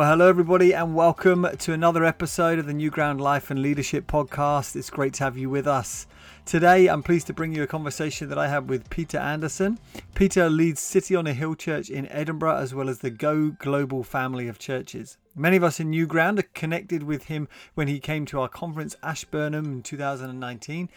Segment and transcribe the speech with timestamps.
[0.00, 4.06] Well, hello, everybody, and welcome to another episode of the New Ground Life and Leadership
[4.06, 4.74] Podcast.
[4.74, 6.06] It's great to have you with us.
[6.46, 9.78] Today, I'm pleased to bring you a conversation that I had with Peter Anderson.
[10.14, 14.02] Peter leads City on a Hill Church in Edinburgh, as well as the Go Global
[14.02, 15.18] family of churches.
[15.36, 18.48] Many of us in New Ground are connected with him when he came to our
[18.48, 20.88] conference, Ashburnham, in 2019.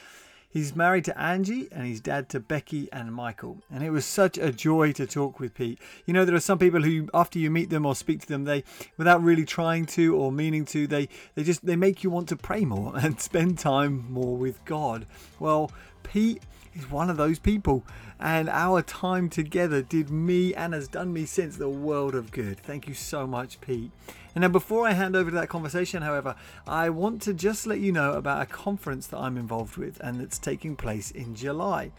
[0.54, 3.63] He's married to Angie and he's dad to Becky and Michael.
[3.71, 5.80] And it was such a joy to talk with Pete.
[6.05, 8.44] You know, there are some people who, after you meet them or speak to them,
[8.44, 8.63] they,
[8.95, 12.35] without really trying to or meaning to, they, they just, they make you want to
[12.35, 15.08] pray more and spend time more with God.
[15.39, 15.71] Well,
[16.03, 16.44] Pete
[16.76, 17.84] is one of those people.
[18.20, 22.59] And our time together did me and has done me since the world of good.
[22.59, 23.91] Thank you so much, Pete.
[24.36, 27.80] And now, before I hand over to that conversation, however, I want to just let
[27.80, 31.91] you know about a conference that I'm involved with and that's taking place in July.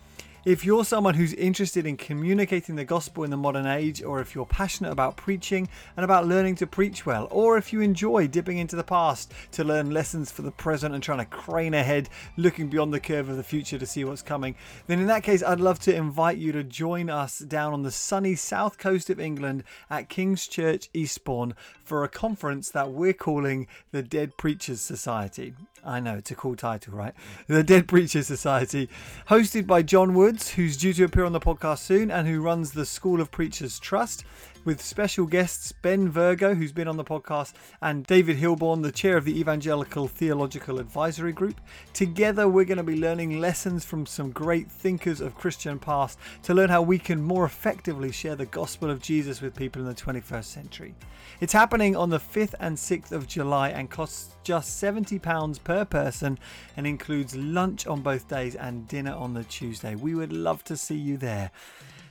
[0.44, 4.34] If you're someone who's interested in communicating the gospel in the modern age, or if
[4.34, 8.58] you're passionate about preaching and about learning to preach well, or if you enjoy dipping
[8.58, 12.68] into the past to learn lessons for the present and trying to crane ahead, looking
[12.68, 14.54] beyond the curve of the future to see what's coming,
[14.86, 17.90] then in that case, I'd love to invite you to join us down on the
[17.90, 23.66] sunny south coast of England at King's Church Eastbourne for a conference that we're calling
[23.92, 25.54] the Dead Preachers Society.
[25.86, 27.12] I know, it's a cool title, right?
[27.46, 28.88] The Dead Preachers Society,
[29.28, 32.72] hosted by John Woods, who's due to appear on the podcast soon and who runs
[32.72, 34.24] the School of Preachers Trust
[34.64, 39.16] with special guests Ben Virgo, who's been on the podcast, and David Hilborn, the chair
[39.16, 41.60] of the Evangelical Theological Advisory Group.
[41.92, 46.54] Together, we're going to be learning lessons from some great thinkers of Christian past to
[46.54, 49.94] learn how we can more effectively share the gospel of Jesus with people in the
[49.94, 50.94] 21st century.
[51.40, 56.38] It's happening on the 5th and 6th of July and costs just £70 per person
[56.76, 59.94] and includes lunch on both days and dinner on the Tuesday.
[59.94, 61.50] We would love to see you there.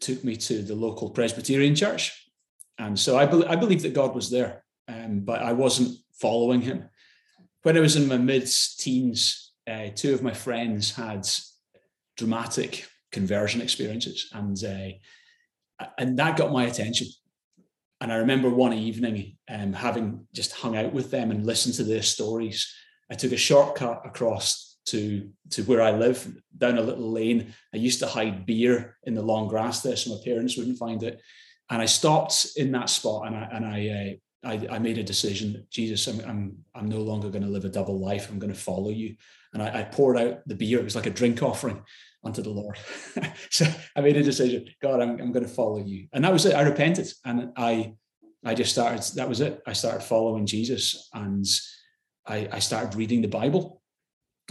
[0.00, 2.12] took me to the local Presbyterian church.
[2.78, 6.60] And so I, be- I believe that God was there, um, but I wasn't following
[6.60, 6.88] him.
[7.62, 8.48] When I was in my mid
[8.78, 11.26] teens, uh, two of my friends had
[12.16, 17.08] dramatic conversion experiences, and uh, and that got my attention.
[18.00, 21.84] And I remember one evening um, having just hung out with them and listened to
[21.84, 22.72] their stories.
[23.10, 26.26] I took a shortcut across to to where I live
[26.56, 27.54] down a little lane.
[27.74, 31.02] I used to hide beer in the long grass there, so my parents wouldn't find
[31.02, 31.20] it.
[31.70, 35.02] And I stopped in that spot, and I and I uh, I, I, made a
[35.02, 35.66] decision.
[35.70, 38.30] Jesus, I'm I'm I'm no longer going to live a double life.
[38.30, 39.16] I'm going to follow you.
[39.52, 40.78] And I, I, poured out the beer.
[40.78, 41.82] It was like a drink offering
[42.22, 42.78] unto the Lord.
[43.50, 43.66] so
[43.96, 44.66] I made a decision.
[44.80, 46.06] God, I'm I'm going to follow you.
[46.12, 46.54] And that was it.
[46.54, 47.94] I repented, and I
[48.44, 49.02] I just started.
[49.16, 49.60] That was it.
[49.66, 51.44] I started following Jesus, and
[52.26, 53.82] I I started reading the Bible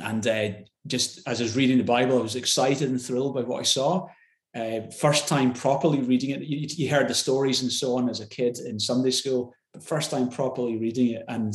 [0.01, 0.49] and uh,
[0.87, 3.63] just as I was reading the Bible, I was excited and thrilled by what I
[3.63, 4.07] saw.
[4.55, 8.21] Uh, first time properly reading it, you, you, heard the stories and so on as
[8.21, 11.53] a kid in Sunday school, but first time properly reading it and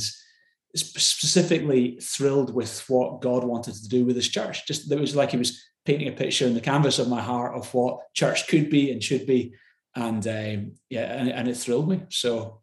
[0.76, 4.66] specifically thrilled with what God wanted to do with His church.
[4.66, 7.54] Just it was like He was painting a picture in the canvas of my heart
[7.54, 9.54] of what church could be and should be,
[9.96, 12.02] and um, yeah, and, and, it thrilled me.
[12.10, 12.60] So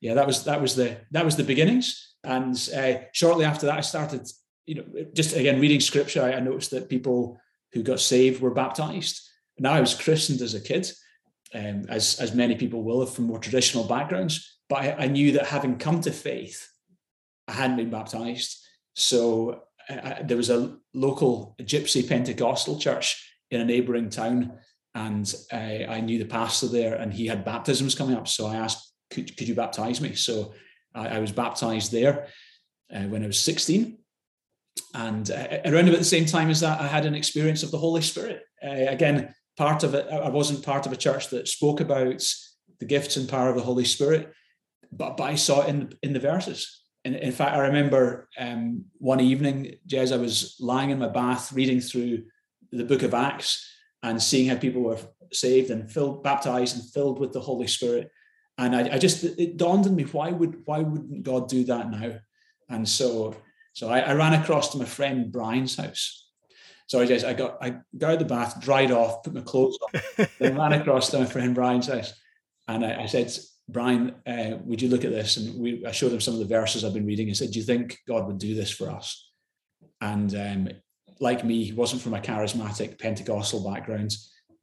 [0.00, 2.14] yeah, that was that was the that was the beginnings.
[2.22, 4.30] And uh, shortly after that, I started
[4.70, 4.84] you know,
[5.14, 7.40] just again reading scripture, I, noticed that people
[7.72, 9.20] who got saved were baptized.
[9.58, 10.88] Now I was christened as a kid,
[11.52, 14.58] um, as as many people will have from more traditional backgrounds.
[14.68, 16.68] But I, I knew that having come to faith,
[17.48, 18.64] I hadn't been baptized.
[18.94, 24.52] So I, there was a local gypsy Pentecostal church in a neighboring town,
[24.94, 28.28] and I, I knew the pastor there, and he had baptisms coming up.
[28.28, 30.54] So I asked, "Could, could you baptize me?" So
[30.94, 32.28] I, I was baptized there
[32.94, 33.96] uh, when I was 16
[34.94, 37.78] and uh, around about the same time as that, I had an experience of the
[37.78, 38.42] Holy Spirit.
[38.62, 42.22] Uh, again, part of it, I wasn't part of a church that spoke about
[42.78, 44.32] the gifts and power of the Holy Spirit,
[44.90, 46.82] but, but I saw it in, in the verses.
[47.04, 51.52] in, in fact, I remember um, one evening, Jez, I was lying in my bath
[51.52, 52.24] reading through
[52.72, 53.66] the book of Acts
[54.02, 54.98] and seeing how people were
[55.32, 58.10] saved and filled, baptized and filled with the Holy Spirit.
[58.58, 61.90] And I, I just it dawned on me why would why wouldn't God do that
[61.90, 62.18] now?
[62.68, 63.36] And so
[63.72, 66.28] so I, I ran across to my friend Brian's house.
[66.86, 69.78] So I just I got I got out the bath, dried off, put my clothes
[69.82, 72.12] on, then ran across to my friend Brian's house,
[72.66, 73.32] and I, I said,
[73.68, 75.36] Brian, uh, would you look at this?
[75.36, 77.58] And we I showed him some of the verses I've been reading and said, Do
[77.58, 79.30] you think God would do this for us?
[80.00, 80.68] And um,
[81.20, 84.12] like me, he wasn't from a charismatic Pentecostal background,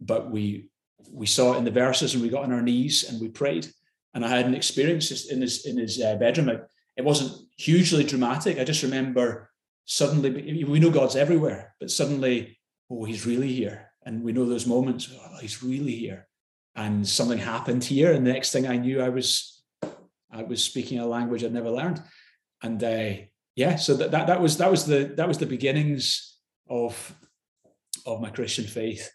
[0.01, 0.69] but we
[1.11, 3.67] we saw it in the verses and we got on our knees and we prayed.
[4.13, 6.49] And I had an experience in his in his uh, bedroom.
[6.49, 8.57] It, it wasn't hugely dramatic.
[8.57, 9.51] I just remember
[9.85, 12.59] suddenly we know God's everywhere, but suddenly,
[12.89, 13.91] oh, he's really here.
[14.05, 16.27] And we know those moments, oh, he's really here.
[16.75, 18.13] And something happened here.
[18.13, 19.63] And the next thing I knew, I was
[20.31, 22.01] I was speaking a language I'd never learned.
[22.61, 23.13] And uh,
[23.55, 26.37] yeah, so that, that that was that was the that was the beginnings
[26.69, 27.15] of
[28.05, 29.09] of my Christian faith.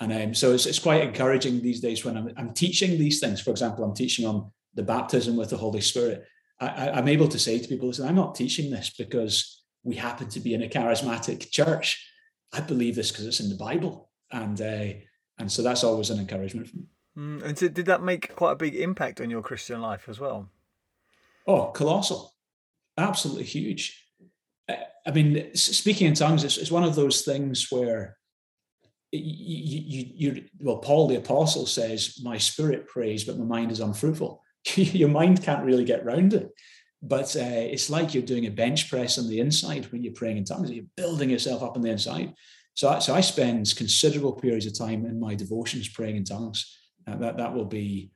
[0.00, 3.40] And um, so it's, it's quite encouraging these days when I'm, I'm teaching these things.
[3.40, 6.24] For example, I'm teaching on the baptism with the Holy Spirit.
[6.66, 10.28] I, am able to say to people, listen, I'm not teaching this because we happen
[10.28, 12.06] to be in a charismatic church.
[12.52, 14.10] I believe this because it's in the Bible.
[14.30, 14.98] And uh,
[15.38, 16.84] and so that's always an encouragement for me.
[17.18, 20.20] Mm, and so did that make quite a big impact on your Christian life as
[20.20, 20.48] well?
[21.46, 22.32] Oh, colossal.
[22.96, 23.98] Absolutely huge.
[24.68, 28.16] I mean, speaking in tongues, is, one of those things where
[29.10, 33.80] you, you, you, well, Paul the apostle says, "My spirit prays, but my mind is
[33.80, 34.40] unfruitful."
[34.76, 36.50] Your mind can't really get round it,
[37.02, 40.36] but uh, it's like you're doing a bench press on the inside when you're praying
[40.36, 40.70] in tongues.
[40.70, 42.32] You're building yourself up on the inside.
[42.74, 46.78] So, so I spend considerable periods of time in my devotions praying in tongues.
[47.06, 48.12] Uh, that that will be,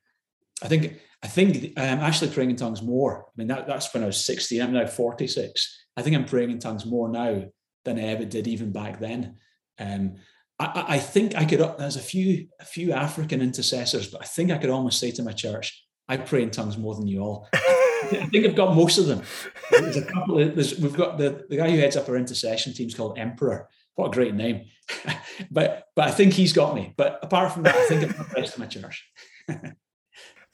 [0.63, 3.25] I think, I think I'm actually praying in tongues more.
[3.27, 4.63] I mean, that, that's when I was 16.
[4.63, 5.87] I'm now 46.
[5.97, 7.45] I think I'm praying in tongues more now
[7.85, 9.37] than I ever did even back then.
[9.79, 10.17] Um,
[10.59, 11.61] I, I, think I could.
[11.79, 15.23] There's a few a few African intercessors, but I think I could almost say to
[15.23, 17.49] my church, I pray in tongues more than you all.
[17.55, 19.23] I think I've got most of them.
[19.71, 20.39] There's a couple.
[20.39, 23.69] Of, we've got the, the guy who heads up our intercession team is called Emperor.
[23.95, 24.67] What a great name!
[25.51, 26.95] but but I think he's got me.
[26.97, 29.09] But apart from that, I think I've got the rest of my church.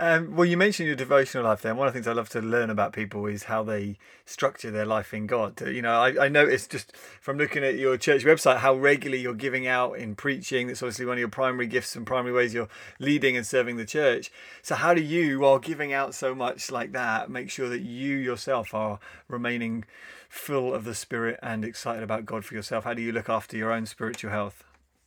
[0.04, 1.76] Um, well, you mentioned your devotional life there.
[1.76, 4.84] One of the things I love to learn about people is how they structure their
[4.84, 5.60] life in God.
[5.60, 9.32] You know, I, I noticed just from looking at your church website how regularly you're
[9.32, 10.66] giving out in preaching.
[10.66, 12.68] That's obviously one of your primary gifts and primary ways you're
[12.98, 14.32] leading and serving the church.
[14.60, 18.16] So, how do you, while giving out so much like that, make sure that you
[18.16, 19.84] yourself are remaining
[20.28, 22.82] full of the Spirit and excited about God for yourself?
[22.82, 24.64] How do you look after your own spiritual health?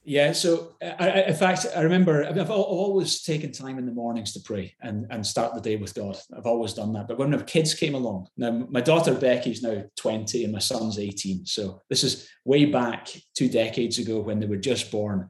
[0.07, 4.34] Yeah, so I, in fact, I remember I've, I've always taken time in the mornings
[4.34, 6.16] to pray and, and start the day with God.
[6.38, 7.07] I've always done that.
[7.07, 11.00] But when my kids came along, now my daughter Becky's now 20 and my son's
[11.00, 11.48] 18.
[11.48, 15.30] So this is way back two decades ago when they were just born.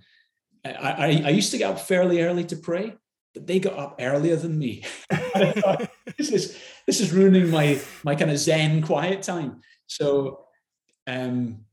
[0.65, 2.95] I, I, I used to get up fairly early to pray,
[3.33, 4.83] but they got up earlier than me.
[5.09, 9.61] thought, this is this is ruining my my kind of Zen quiet time.
[9.87, 10.47] So
[11.07, 11.64] um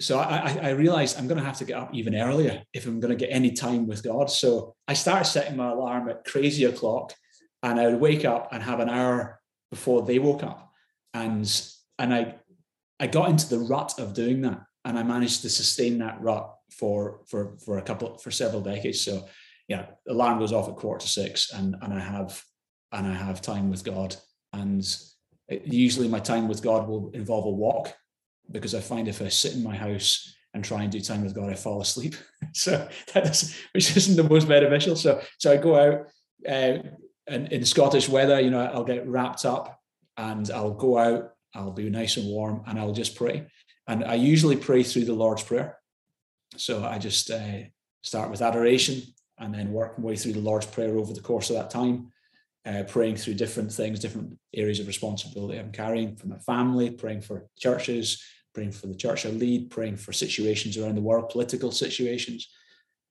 [0.00, 3.00] so I, I realized I'm going to have to get up even earlier if I'm
[3.00, 4.30] going to get any time with God.
[4.30, 7.14] So I started setting my alarm at crazy o'clock,
[7.62, 9.40] and I would wake up and have an hour
[9.70, 10.72] before they woke up,
[11.12, 11.46] and
[11.98, 12.36] and I
[12.98, 16.50] I got into the rut of doing that, and I managed to sustain that rut
[16.70, 19.02] for for for a couple for several decades.
[19.02, 19.28] So
[19.68, 22.42] yeah, the alarm goes off at quarter to six, and and I have
[22.92, 24.16] and I have time with God,
[24.54, 24.82] and
[25.52, 27.94] uh, usually my time with God will involve a walk
[28.50, 31.34] because I find if I sit in my house and try and do time with
[31.34, 32.14] God, I fall asleep.
[32.52, 34.96] so that is, which isn't the most beneficial.
[34.96, 36.06] So so I go out
[36.48, 36.78] uh,
[37.26, 39.80] and in Scottish weather, you know, I'll get wrapped up
[40.16, 41.32] and I'll go out.
[41.54, 43.46] I'll be nice and warm, and I'll just pray.
[43.88, 45.78] And I usually pray through the Lord's Prayer.
[46.56, 47.62] So I just uh,
[48.02, 49.02] start with adoration
[49.38, 52.12] and then work my way through the Lord's Prayer over the course of that time.
[52.66, 57.22] Uh, praying through different things, different areas of responsibility I'm carrying for my family, praying
[57.22, 58.22] for churches,
[58.54, 62.48] praying for the church I lead, praying for situations around the world, political situations,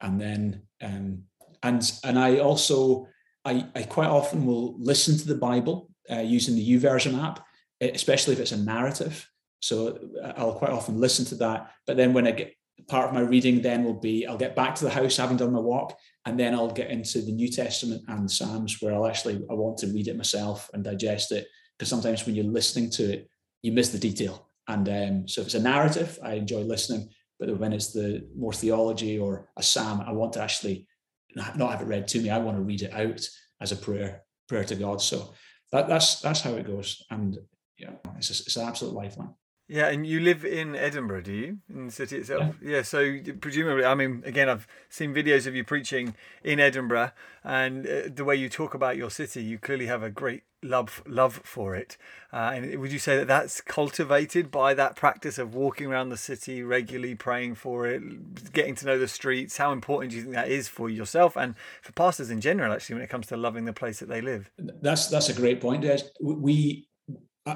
[0.02, 1.24] and then um,
[1.64, 3.08] and and I also
[3.46, 7.46] I, I quite often will listen to the Bible uh, using the YouVersion app,
[7.82, 9.30] especially if it's a narrative.
[9.62, 11.72] So uh, I'll quite often listen to that.
[11.86, 12.54] But then when I get
[12.88, 15.54] part of my reading, then will be I'll get back to the house having done
[15.54, 19.42] my walk, and then I'll get into the New Testament and Psalms where I'll actually
[19.50, 23.14] I want to read it myself and digest it because sometimes when you're listening to
[23.14, 23.30] it,
[23.62, 27.10] you miss the detail and um, so if it's a narrative, I enjoy listening.
[27.40, 30.88] But when it's the more theology or a psalm, I want to actually
[31.36, 32.30] not have it read to me.
[32.30, 33.28] I want to read it out
[33.60, 35.02] as a prayer, prayer to God.
[35.02, 35.34] So
[35.72, 37.04] that, that's that's how it goes.
[37.10, 37.38] And
[37.78, 39.34] yeah, it's, a, it's an absolute lifeline.
[39.70, 41.60] Yeah, and you live in Edinburgh, do you?
[41.70, 42.56] In the city itself?
[42.60, 42.78] Yeah.
[42.78, 42.82] yeah.
[42.82, 47.12] So presumably, I mean, again, I've seen videos of you preaching in Edinburgh,
[47.44, 51.04] and uh, the way you talk about your city, you clearly have a great love
[51.06, 51.98] love for it.
[52.34, 56.18] Uh, and would you say that that's cultivated by that practice of walking around the
[56.18, 59.58] city regularly, praying for it, getting to know the streets?
[59.58, 62.96] How important do you think that is for yourself and for pastors in general, actually,
[62.96, 64.50] when it comes to loving the place that they live?
[64.58, 65.86] That's that's a great point.
[66.20, 66.89] We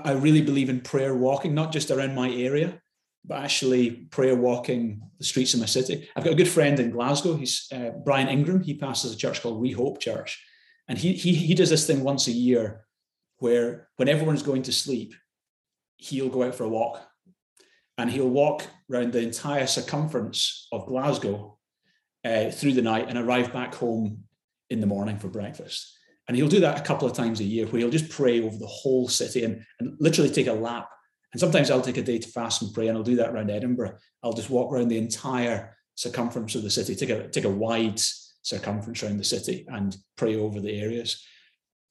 [0.03, 2.79] I really believe in prayer walking, not just around my area,
[3.25, 6.09] but actually prayer walking the streets of my city.
[6.15, 7.35] I've got a good friend in Glasgow.
[7.35, 8.61] He's uh, Brian Ingram.
[8.61, 10.43] He pastors a church called We Hope Church,
[10.87, 12.85] and he he he does this thing once a year,
[13.37, 15.13] where when everyone's going to sleep,
[15.97, 17.01] he'll go out for a walk,
[17.97, 21.57] and he'll walk around the entire circumference of Glasgow
[22.25, 24.25] uh, through the night and arrive back home
[24.69, 25.97] in the morning for breakfast.
[26.27, 28.57] And he'll do that a couple of times a year where he'll just pray over
[28.57, 30.89] the whole city and, and literally take a lap.
[31.33, 33.49] And sometimes I'll take a day to fast and pray, and I'll do that around
[33.49, 33.97] Edinburgh.
[34.23, 37.99] I'll just walk around the entire circumference of the city, take a take a wide
[38.43, 41.25] circumference around the city and pray over the areas.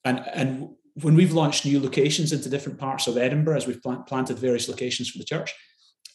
[0.05, 4.37] And and when we've launched new locations into different parts of Edinburgh, as we've planted
[4.37, 5.53] various locations for the church,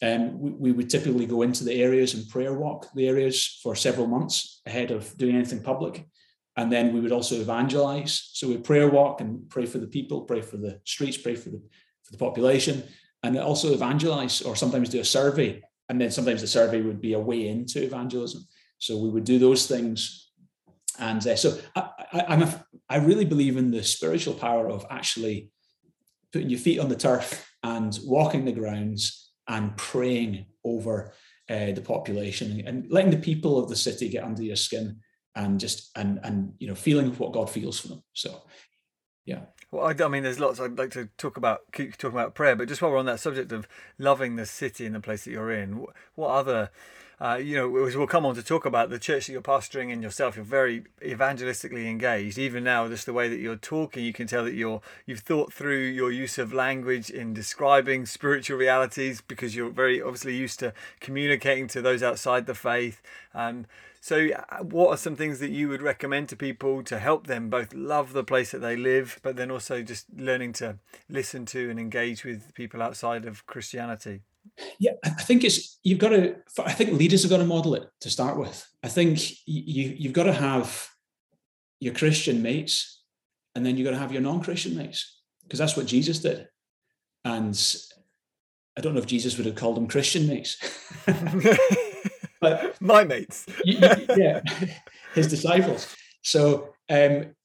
[0.01, 3.75] um, we, we, would typically go into the areas and prayer walk the areas for
[3.75, 6.07] several months ahead of doing anything public.
[6.59, 8.31] And then we would also evangelize.
[8.33, 11.51] So we prayer walk and pray for the people, pray for the streets, pray for
[11.51, 11.61] the,
[12.03, 12.83] for the population,
[13.23, 15.61] and also evangelize or sometimes do a survey.
[15.87, 18.45] And then sometimes the survey would be a way into evangelism.
[18.77, 20.31] So we would do those things.
[20.99, 21.57] And uh, so
[22.89, 25.51] I really believe in the spiritual power of actually
[26.33, 31.13] putting your feet on the turf and walking the grounds and praying over
[31.49, 34.99] uh, the population and letting the people of the city get under your skin
[35.35, 38.03] and just and and you know feeling what God feels for them.
[38.13, 38.43] So
[39.25, 39.41] yeah.
[39.71, 42.55] Well, I, I, mean, there's lots I'd like to talk about, keep talking about prayer,
[42.55, 43.67] but just while we're on that subject of
[43.99, 46.71] loving the city and the place that you're in, what other,
[47.21, 50.01] uh, you know, we'll come on to talk about the church that you're pastoring and
[50.01, 50.37] yourself.
[50.37, 52.37] You're very evangelistically engaged.
[52.37, 55.51] Even now, just the way that you're talking, you can tell that you're you've thought
[55.51, 60.73] through your use of language in describing spiritual realities because you're very obviously used to
[61.01, 63.01] communicating to those outside the faith.
[63.33, 63.65] Um,
[63.99, 67.49] so, uh, what are some things that you would recommend to people to help them
[67.49, 70.77] both love the place that they live, but then also just learning to
[71.09, 74.21] listen to and engage with people outside of Christianity?
[74.79, 76.35] Yeah, I think it's you've got to.
[76.63, 78.67] I think leaders have got to model it to start with.
[78.83, 80.87] I think you you've got to have
[81.79, 83.01] your Christian mates,
[83.55, 86.47] and then you've got to have your non-Christian mates, because that's what Jesus did.
[87.23, 87.57] And
[88.77, 90.57] I don't know if Jesus would have called them Christian mates.
[92.41, 93.45] but my mates.
[93.65, 94.41] yeah,
[95.13, 95.95] his disciples.
[96.21, 97.35] So um,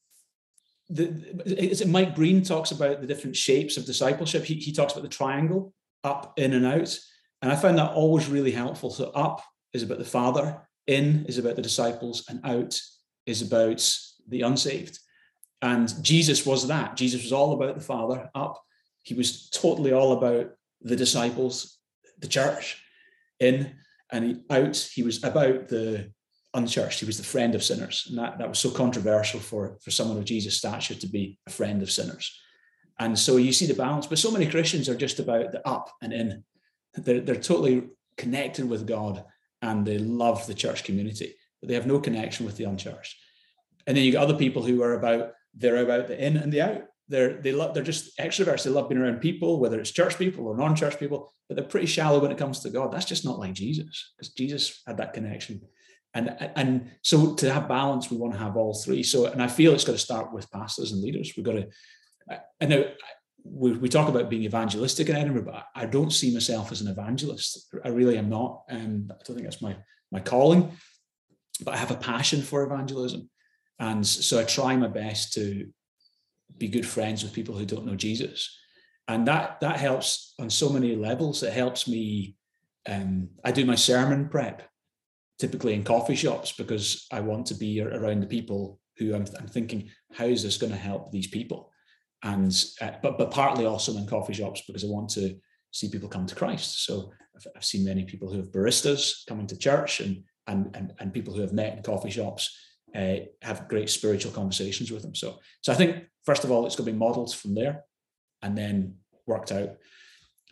[0.89, 4.45] the, Mike Breen talks about the different shapes of discipleship.
[4.45, 5.73] He, he talks about the triangle,
[6.05, 6.97] up, in, and out.
[7.43, 8.91] And I found that always really helpful.
[8.91, 9.43] So up
[9.73, 12.81] is about the Father, in is about the disciples, and out
[13.27, 13.87] is about
[14.29, 14.99] the unsaved.
[15.63, 16.97] And Jesus was that.
[16.97, 18.31] Jesus was all about the Father.
[18.35, 18.63] Up,
[19.03, 20.51] he was totally all about
[20.83, 21.79] the disciples,
[22.19, 22.83] the church.
[23.41, 23.75] In
[24.13, 26.13] and out he was about the
[26.55, 27.01] unchurched.
[27.01, 30.19] He was the friend of sinners, and that, that was so controversial for for someone
[30.19, 32.41] of Jesus' stature to be a friend of sinners.
[32.99, 34.07] And so you see the balance.
[34.07, 36.45] But so many Christians are just about the up and in.
[36.95, 39.25] They're they're totally connected with God
[39.63, 43.17] and they love the church community, but they have no connection with the unchurched.
[43.87, 46.63] And then you got other people who are about they're about the in and the
[46.63, 46.83] out.
[47.09, 48.65] They're they love they're just extroverts.
[48.65, 51.87] They love being around people, whether it's church people or non-church people, but they're pretty
[51.87, 52.93] shallow when it comes to God.
[52.93, 55.61] That's just not like Jesus, because Jesus had that connection.
[56.15, 59.03] And, and so to have balance, we want to have all three.
[59.03, 61.33] So, and I feel it's got to start with pastors and leaders.
[61.37, 61.67] We've got to,
[62.61, 62.85] and now
[63.45, 66.89] we, we talk about being evangelistic in Edinburgh, but I don't see myself as an
[66.89, 67.75] evangelist.
[67.85, 68.63] I really am not.
[68.69, 69.77] And I don't think that's my,
[70.11, 70.73] my calling,
[71.63, 73.29] but I have a passion for evangelism.
[73.79, 75.69] And so I try my best to
[76.57, 78.57] be good friends with people who don't know Jesus.
[79.09, 81.43] And that that helps on so many levels.
[81.43, 82.37] It helps me.
[82.87, 84.63] Um, I do my sermon prep
[85.39, 89.49] typically in coffee shops because I want to be around the people who I'm, I'm
[89.49, 91.73] thinking, how is this going to help these people?
[92.25, 95.37] And uh, but but partly also in coffee shops because I want to
[95.71, 96.85] see people come to Christ.
[96.85, 100.95] So I've, I've seen many people who have baristas coming to church and and and,
[100.99, 102.59] and people who have met in coffee shops
[102.95, 105.15] uh, have great spiritual conversations with them.
[105.15, 107.85] So, so I think first of all, it's going to be models from there,
[108.43, 109.77] and then worked out.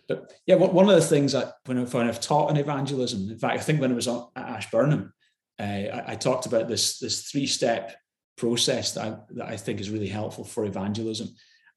[0.08, 3.62] But yeah, one of the things that when I've taught in evangelism, in fact, I
[3.62, 5.12] think when I was at Ashburnham,
[5.58, 7.96] uh, I, I, talked about this this three step
[8.36, 11.28] process that I, that I think is really helpful for evangelism.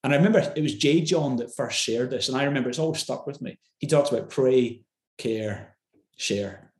[0.05, 3.01] And I remember it was J.John that first shared this, and I remember it's always
[3.01, 3.57] stuck with me.
[3.79, 4.83] He talks about pray,
[5.17, 5.75] care,
[6.15, 6.71] share,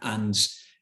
[0.00, 0.34] and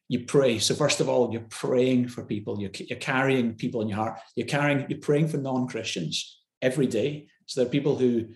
[0.07, 0.59] you pray.
[0.59, 2.57] So first of all, you're praying for people.
[2.57, 4.19] You're, you're carrying people in your heart.
[4.37, 4.85] You're carrying.
[4.87, 7.27] You're praying for non-Christians every day.
[7.47, 8.27] So there are people who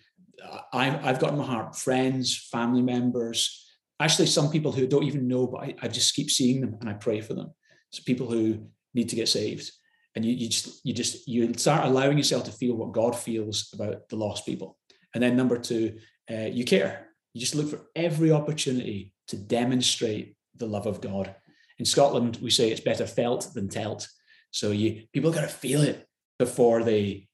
[0.73, 3.65] I've, I've got in my heart, friends, family members,
[3.97, 6.89] actually some people who don't even know, but I, I just keep seeing them and
[6.89, 7.53] I pray for them.
[7.91, 9.71] So people who need to get saved.
[10.17, 13.69] And you, you just you just you start allowing yourself to feel what God feels
[13.71, 14.75] about the lost people.
[15.13, 17.09] And then number two, uh, you care.
[17.35, 21.35] You just look for every opportunity to demonstrate the love of God.
[21.77, 24.07] In Scotland, we say it's better felt than telt.
[24.49, 26.07] So you people got to feel it
[26.39, 27.27] before they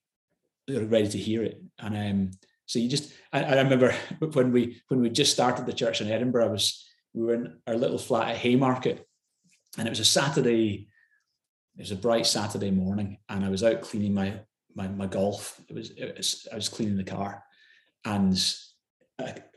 [0.68, 1.62] they're ready to hear it.
[1.78, 2.30] And um,
[2.66, 3.94] so you just, I, I, remember
[4.34, 7.60] when we when we just started the church in Edinburgh, I was we were in
[7.66, 9.08] our little flat at Haymarket,
[9.78, 10.88] and it was a Saturday.
[11.76, 14.40] It was a bright Saturday morning, and I was out cleaning my
[14.76, 15.60] my, my golf.
[15.68, 17.42] It was, it was I was cleaning the car,
[18.04, 18.36] and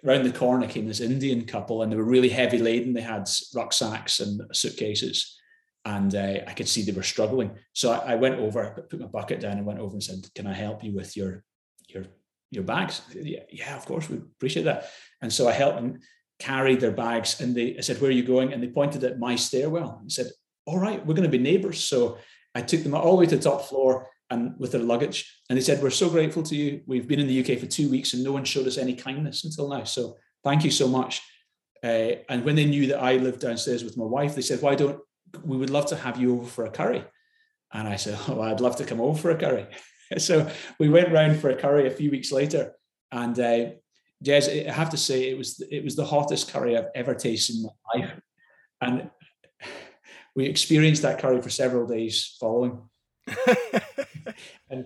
[0.05, 2.93] around the corner came this Indian couple, and they were really heavy laden.
[2.93, 5.39] They had rucksacks and suitcases,
[5.86, 7.51] and uh, I could see they were struggling.
[7.74, 10.47] So I, I, went over, put my bucket down, and went over and said, "Can
[10.47, 11.43] I help you with your
[11.88, 12.05] your
[12.51, 13.01] your bags?
[13.13, 14.89] Yeah, yeah, of course, we appreciate that.
[15.21, 16.00] And so I helped them
[16.39, 17.41] carry their bags.
[17.41, 18.53] And they I said, Where are you going?
[18.53, 20.27] And they pointed at my stairwell and said,
[20.67, 21.83] All right, we're going to be neighbors.
[21.83, 22.17] So
[22.53, 25.41] I took them all the way to the top floor and with their luggage.
[25.50, 26.81] And they said, We're so grateful to you.
[26.86, 29.45] We've been in the UK for two weeks and no one showed us any kindness
[29.45, 29.86] until now.
[29.86, 31.21] So thank you so much.
[31.83, 34.75] Uh, and when they knew that I lived downstairs with my wife, they said, Why
[34.75, 35.00] don't
[35.43, 37.05] we would love to have you over for a curry?
[37.71, 39.67] And I said, Oh, I'd love to come over for a curry.
[40.17, 42.74] so we went round for a curry a few weeks later,
[43.12, 43.69] and uh,
[44.24, 47.55] Jez, I have to say it was it was the hottest curry I've ever tasted
[47.55, 48.19] in my life,
[48.81, 49.09] and
[50.38, 52.82] we experienced that curry for several days following.
[54.70, 54.86] and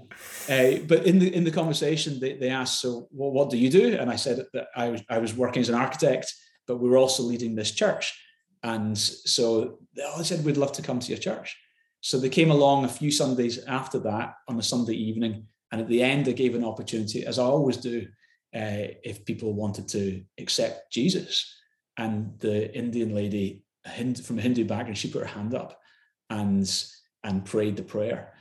[0.50, 3.70] uh, but in the in the conversation they, they asked so well, what do you
[3.70, 6.34] do and i said that i was i was working as an architect
[6.66, 8.20] but we were also leading this church
[8.64, 11.56] and so they said we'd love to come to your church
[12.02, 15.46] so they came along a few Sundays after that on a Sunday evening.
[15.72, 18.08] And at the end, I gave an opportunity, as I always do,
[18.54, 21.56] uh, if people wanted to accept Jesus.
[21.98, 25.80] And the Indian lady from a Hindu background, she put her hand up
[26.30, 26.70] and,
[27.24, 28.34] and prayed the prayer.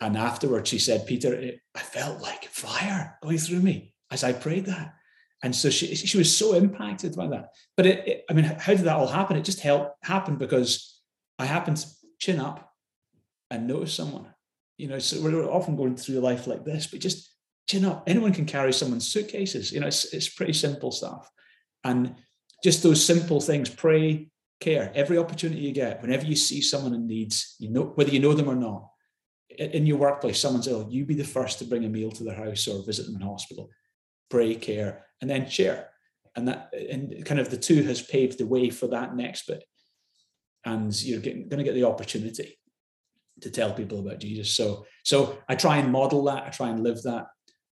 [0.00, 4.32] And afterwards, she said, Peter, it, I felt like fire going through me as I
[4.32, 4.94] prayed that.
[5.42, 7.50] And so she, she was so impacted by that.
[7.76, 9.36] But it, it, I mean, how did that all happen?
[9.36, 11.00] It just helped happen because
[11.38, 12.72] I happened to chin up
[13.50, 14.26] and notice someone.
[14.78, 17.30] You know, so we're often going through life like this, but just
[17.68, 18.04] chin up.
[18.06, 19.70] Anyone can carry someone's suitcases.
[19.70, 21.30] You know, it's, it's pretty simple stuff.
[21.84, 22.16] And
[22.62, 24.92] just those simple things, pray, care.
[24.94, 28.34] Every opportunity you get, whenever you see someone in needs, you know whether you know
[28.34, 28.88] them or not,
[29.58, 32.34] in your workplace, someone's ill, you be the first to bring a meal to their
[32.34, 33.68] house or visit them in hospital.
[34.30, 35.90] Pray, care, and then share.
[36.36, 39.62] And that and kind of the two has paved the way for that next bit.
[40.64, 42.58] And you're getting, going to get the opportunity
[43.42, 44.56] to tell people about Jesus.
[44.56, 46.44] So so I try and model that.
[46.44, 47.26] I try and live that.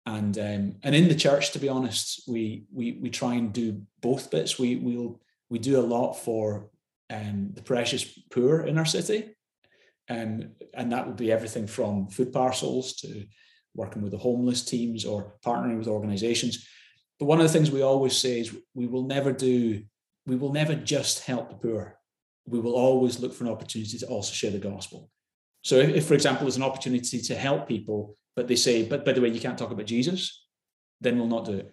[0.06, 3.82] And um, and in the church, to be honest, we we we try and do
[4.00, 4.58] both bits.
[4.58, 6.70] We we'll we do a lot for
[7.12, 9.34] um, the precious poor in our city,
[10.08, 13.26] um, and that would be everything from food parcels to
[13.74, 16.66] working with the homeless teams or partnering with organisations.
[17.18, 19.82] But one of the things we always say is we will never do
[20.26, 21.98] we will never just help the poor.
[22.46, 25.10] We will always look for an opportunity to also share the gospel.
[25.62, 29.04] So if, if, for example, there's an opportunity to help people, but they say, but
[29.04, 30.46] by the way, you can't talk about Jesus,
[31.00, 31.72] then we'll not do it.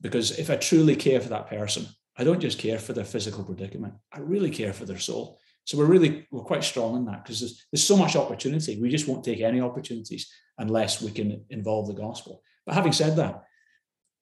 [0.00, 1.86] Because if I truly care for that person,
[2.18, 3.94] I don't just care for their physical predicament.
[4.12, 5.38] I really care for their soul.
[5.64, 8.80] So we're really we're quite strong in that because there's, there's so much opportunity.
[8.80, 12.42] We just won't take any opportunities unless we can involve the gospel.
[12.64, 13.44] But having said that,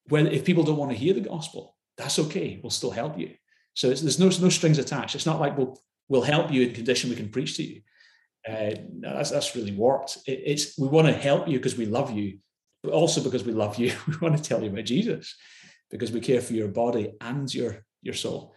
[0.07, 2.59] when if people don't want to hear the gospel, that's okay.
[2.61, 3.35] We'll still help you.
[3.75, 5.15] So there's no no strings attached.
[5.15, 5.79] It's not like we'll
[6.09, 7.81] we'll help you in condition we can preach to you
[8.47, 10.17] uh, that's that's really warped.
[10.27, 12.39] It, it's we want to help you because we love you,
[12.83, 15.35] but also because we love you, we want to tell you about Jesus
[15.91, 18.53] because we care for your body and your your soul.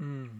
[0.00, 0.30] Mm.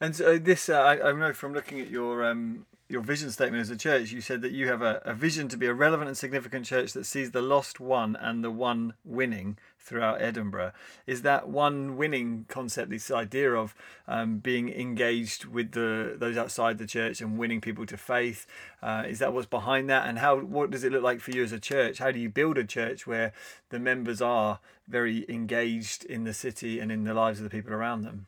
[0.00, 3.60] And so this, uh, I, I, know from looking at your um, your vision statement
[3.60, 6.08] as a church, you said that you have a, a, vision to be a relevant
[6.08, 10.72] and significant church that sees the lost one and the one winning throughout Edinburgh.
[11.06, 13.74] Is that one winning concept, this idea of
[14.06, 18.46] um, being engaged with the those outside the church and winning people to faith?
[18.82, 20.08] Uh, is that what's behind that?
[20.08, 21.98] And how what does it look like for you as a church?
[21.98, 23.32] How do you build a church where
[23.70, 27.72] the members are very engaged in the city and in the lives of the people
[27.72, 28.26] around them?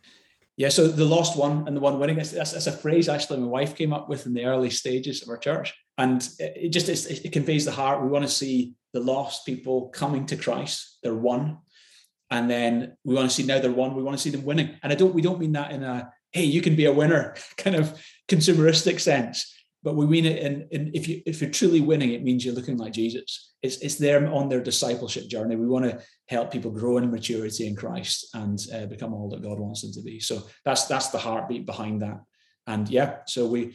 [0.57, 3.47] Yeah, so the lost one and the one winning, that's, that's, a phrase actually my
[3.47, 5.75] wife came up with in the early stages of our church.
[5.97, 8.03] And it just it conveys the heart.
[8.03, 10.99] We want to see the lost people coming to Christ.
[11.03, 11.59] They're one.
[12.31, 14.79] And then we want to see now they're one, we want to see them winning.
[14.83, 17.35] And I don't, we don't mean that in a, hey, you can be a winner
[17.57, 19.55] kind of consumeristic sense.
[19.85, 22.55] But we mean it in, in if you if you're truly winning, it means you're
[22.55, 23.53] looking like Jesus.
[23.63, 25.57] It's it's them on their discipleship journey.
[25.57, 29.43] We want to help people grow in maturity in Christ and uh, become all that
[29.43, 30.21] God wants them to be.
[30.21, 32.21] So that's that's the heartbeat behind that.
[32.69, 33.75] And yeah, so we,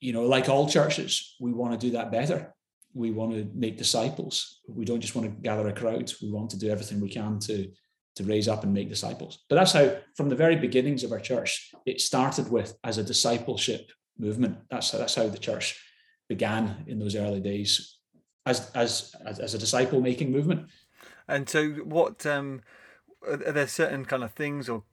[0.00, 2.52] you know, like all churches, we want to do that better
[2.96, 4.60] we want to make disciples.
[4.66, 6.10] We don't just want to gather a crowd.
[6.22, 7.70] We want to do everything we can to
[8.16, 9.44] to raise up and make disciples.
[9.50, 13.04] But that's how, from the very beginnings of our church, it started with as a
[13.04, 14.56] discipleship movement.
[14.70, 15.78] That's how, that's how the church
[16.26, 17.98] began in those early days,
[18.46, 20.70] as as as, a disciple making movement.
[21.28, 22.62] And so, what um,
[23.28, 24.84] are there certain kind of things or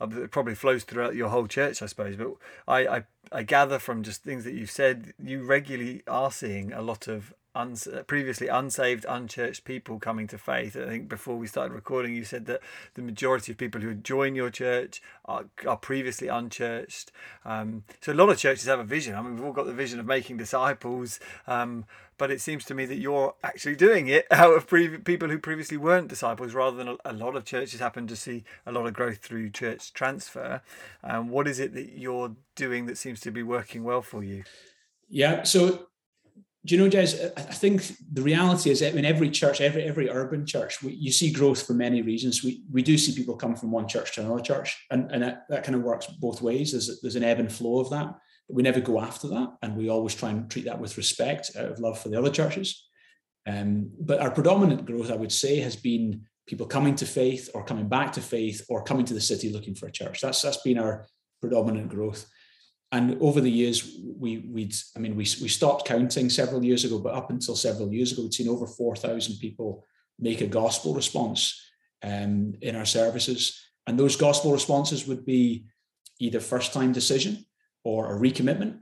[0.00, 2.16] it probably flows throughout your whole church, I suppose.
[2.16, 2.32] But
[2.66, 6.82] I, I, I gather from just things that you've said, you regularly are seeing a
[6.82, 10.76] lot of uns- previously unsaved, unchurched people coming to faith.
[10.76, 12.60] I think before we started recording, you said that
[12.94, 17.12] the majority of people who join your church are, are previously unchurched.
[17.44, 19.14] Um, so a lot of churches have a vision.
[19.14, 21.84] I mean, we've all got the vision of making disciples, um,
[22.18, 25.38] but it seems to me that you're actually doing it out of pre- people who
[25.38, 28.86] previously weren't disciples, rather than a, a, lot of churches happen to see a lot
[28.86, 30.62] of growth through church transfer.
[31.04, 34.44] Um, what is it that you're doing that seems to be working well for you?
[35.08, 35.88] Yeah, so
[36.64, 37.32] do you know, Jez?
[37.36, 41.10] I think the reality is that in every church, every every urban church, we, you
[41.10, 42.44] see growth for many reasons.
[42.44, 45.42] We we do see people come from one church to another church, and and that,
[45.48, 46.70] that kind of works both ways.
[46.70, 48.14] There's there's an ebb and flow of that.
[48.48, 51.50] But we never go after that, and we always try and treat that with respect
[51.56, 52.88] out of love for the other churches.
[53.44, 57.64] Um, but our predominant growth, I would say, has been people coming to faith, or
[57.64, 60.20] coming back to faith, or coming to the city looking for a church.
[60.20, 61.06] That's that's been our
[61.40, 62.24] predominant growth
[62.92, 66.98] and over the years we we'd i mean we, we stopped counting several years ago
[66.98, 69.84] but up until several years ago we'd seen over 4000 people
[70.18, 71.60] make a gospel response
[72.02, 73.60] um, in our services.
[73.86, 75.66] And those gospel responses would be
[76.20, 77.44] either first time decision
[77.84, 78.78] or a recommitment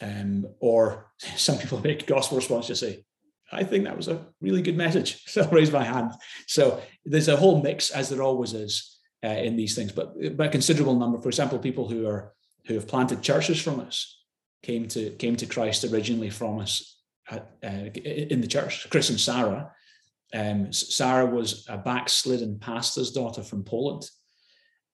[0.00, 3.04] um, or some people make gospel response to say
[3.52, 5.22] i think that was a really good message.
[5.26, 6.12] So i'll raise my hand.
[6.46, 9.92] So there's a whole mix as there always is uh, in these things.
[9.92, 12.32] But, but a considerable number for example people who are
[12.66, 14.18] who have planted churches from us
[14.62, 16.98] came to came to Christ originally from us
[17.30, 18.88] at, uh, in the church.
[18.90, 19.70] Chris and Sarah.
[20.34, 24.08] Um, Sarah was a backslidden pastor's daughter from Poland,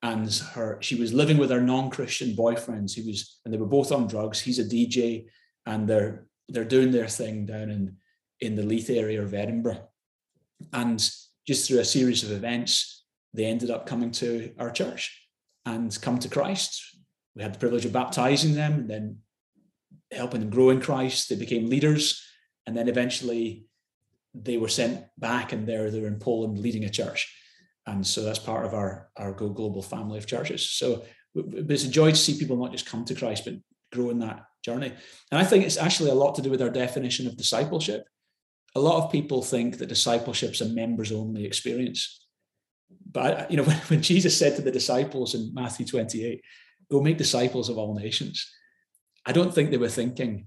[0.02, 2.92] and her she was living with her non-Christian boyfriends.
[2.92, 4.40] He was, and they were both on drugs.
[4.40, 5.26] He's a DJ,
[5.64, 7.96] and they're they're doing their thing down in
[8.40, 9.88] in the Leith area of Edinburgh.
[10.72, 10.98] And
[11.46, 15.26] just through a series of events, they ended up coming to our church
[15.64, 16.99] and come to Christ
[17.34, 19.18] we had the privilege of baptizing them and then
[20.10, 21.28] helping them grow in Christ.
[21.28, 22.24] They became leaders,
[22.66, 23.66] and then eventually
[24.34, 27.36] they were sent back, and they're they're in Poland leading a church.
[27.86, 30.68] And so that's part of our our Global family of churches.
[30.70, 33.54] So it's a joy to see people not just come to Christ, but
[33.92, 34.92] grow in that journey.
[35.30, 38.04] And I think it's actually a lot to do with our definition of discipleship.
[38.74, 42.26] A lot of people think that discipleship is a members only experience.
[43.10, 46.42] But you know, when, when Jesus said to the disciples in Matthew 28,
[46.90, 48.50] go make disciples of all nations.
[49.26, 50.46] I don't think they were thinking,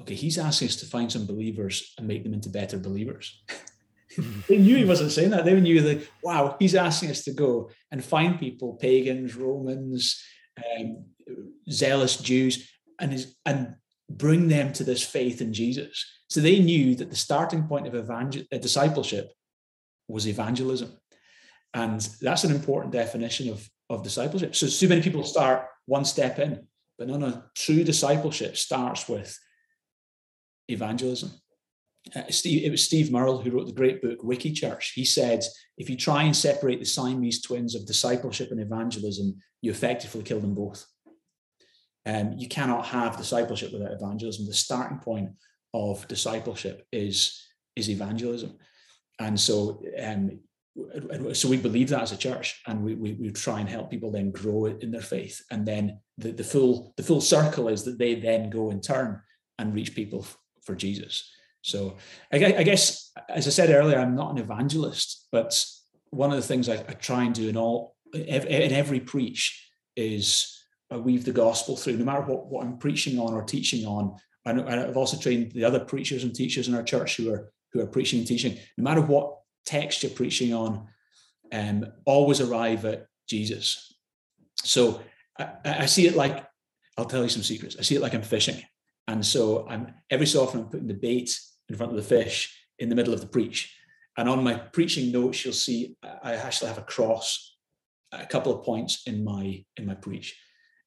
[0.00, 3.42] okay, he's asking us to find some believers and make them into better believers.
[4.48, 5.44] they knew he wasn't saying that.
[5.44, 10.22] They knew that, wow, he's asking us to go and find people, pagans, Romans,
[10.58, 11.04] um,
[11.70, 13.76] zealous Jews, and, his, and
[14.10, 16.04] bring them to this faith in Jesus.
[16.28, 19.32] So they knew that the starting point of evangel- uh, discipleship
[20.08, 20.92] was evangelism.
[21.74, 24.56] And that's an important definition of, of discipleship.
[24.56, 26.66] So too many people start one step in,
[26.98, 27.42] but no, no.
[27.54, 29.38] True discipleship starts with
[30.68, 31.32] evangelism.
[32.16, 34.92] Uh, Steve, it was Steve Murrell who wrote the great book Wiki Church.
[34.94, 35.44] He said,
[35.76, 40.40] if you try and separate the Siamese twins of discipleship and evangelism, you effectively kill
[40.40, 40.84] them both.
[42.04, 44.46] Um, you cannot have discipleship without evangelism.
[44.46, 45.30] The starting point
[45.74, 47.40] of discipleship is
[47.76, 48.58] is evangelism,
[49.18, 50.40] and so um,
[51.32, 54.10] so we believe that as a church and we, we, we try and help people
[54.10, 55.42] then grow in their faith.
[55.50, 59.20] And then the, the full the full circle is that they then go in turn
[59.58, 60.26] and reach people
[60.62, 61.30] for jesus.
[61.60, 61.96] So
[62.32, 65.64] I, I guess as i said earlier i'm not an evangelist but
[66.10, 70.58] one of the things i, I try and do in all in every preach is
[70.90, 71.96] I weave the gospel through.
[71.96, 75.64] No matter what, what i'm preaching on or teaching on and i've also trained the
[75.64, 78.58] other preachers and teachers in our church who are who are preaching and teaching.
[78.76, 80.88] No matter what text you're preaching on,
[81.52, 83.94] um, always arrive at Jesus.
[84.56, 85.00] So
[85.38, 86.44] I, I, see it like,
[86.96, 87.76] I'll tell you some secrets.
[87.78, 88.62] I see it like I'm fishing.
[89.08, 92.56] And so I'm every so often I'm putting the bait in front of the fish
[92.78, 93.76] in the middle of the preach.
[94.16, 97.56] And on my preaching notes, you'll see I actually have a cross,
[98.12, 100.38] a couple of points in my in my preach.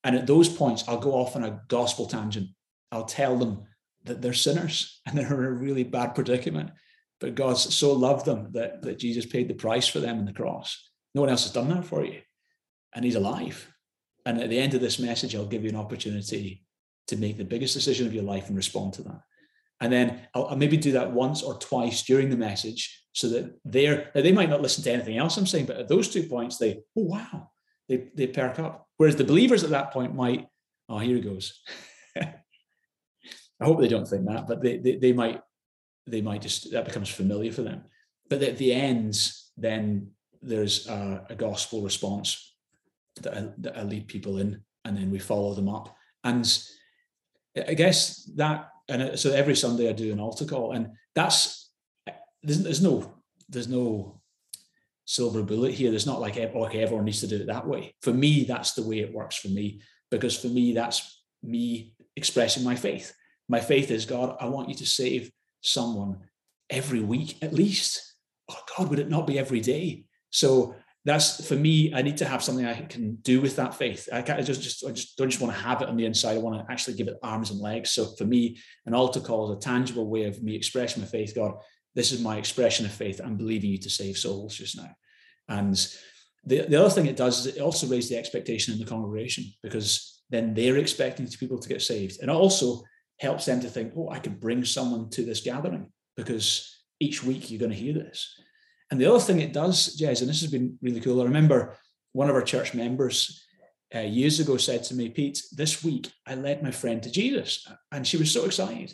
[0.03, 2.49] And at those points, I'll go off on a gospel tangent.
[2.91, 3.63] I'll tell them
[4.03, 6.71] that they're sinners and they're in a really bad predicament.
[7.19, 10.33] But God so loved them that, that Jesus paid the price for them in the
[10.33, 10.89] cross.
[11.13, 12.21] No one else has done that for you.
[12.93, 13.71] And he's alive.
[14.25, 16.65] And at the end of this message, I'll give you an opportunity
[17.07, 19.21] to make the biggest decision of your life and respond to that.
[19.81, 23.59] And then I'll, I'll maybe do that once or twice during the message so that
[23.63, 26.57] they're, they might not listen to anything else I'm saying, but at those two points,
[26.57, 27.51] they, oh, wow,
[27.87, 28.87] they, they perk up.
[28.97, 30.47] Whereas the believers at that point might,
[30.89, 31.61] oh, here he goes.
[32.17, 32.33] I
[33.63, 35.41] hope they don't think that, but they, they, they might,
[36.07, 37.83] they might just, that becomes familiar for them.
[38.29, 42.55] But at the ends, then there's a, a gospel response
[43.21, 45.95] that I, that I lead people in, and then we follow them up.
[46.23, 46.45] And
[47.55, 51.71] I guess that, and so every Sunday I do an altar call, and that's
[52.43, 53.13] there's, there's no
[53.49, 54.21] there's no
[55.05, 55.89] silver bullet here.
[55.89, 57.95] There's not like oh, okay, everyone needs to do it that way.
[58.01, 62.63] For me, that's the way it works for me because for me, that's me expressing
[62.63, 63.13] my faith.
[63.47, 64.35] My faith is God.
[64.39, 65.31] I want you to save
[65.65, 66.19] someone
[66.69, 68.13] every week at least.
[68.49, 70.05] Oh God, would it not be every day?
[70.29, 70.75] So
[71.05, 71.93] that's for me.
[71.93, 74.09] I need to have something I can do with that faith.
[74.11, 76.35] I just, just I just don't just want to have it on the inside.
[76.35, 77.91] I want to actually give it arms and legs.
[77.91, 81.35] So for me, an altar call is a tangible way of me expressing my faith.
[81.35, 81.53] God,
[81.93, 83.21] this is my expression of faith.
[83.23, 84.89] I'm believing you to save souls just now.
[85.47, 85.75] And
[86.43, 89.45] the, the other thing it does is it also raises the expectation in the congregation
[89.61, 92.19] because then they're expecting people to get saved.
[92.21, 92.81] And also
[93.19, 97.49] helps them to think, oh, I could bring someone to this gathering because each week
[97.49, 98.39] you're going to hear this.
[98.91, 101.21] And the other thing it does, Jez, and this has been really cool.
[101.21, 101.75] I remember
[102.11, 103.43] one of our church members
[103.93, 107.67] uh, years ago said to me, Pete, this week I led my friend to Jesus.
[107.91, 108.93] And she was so excited.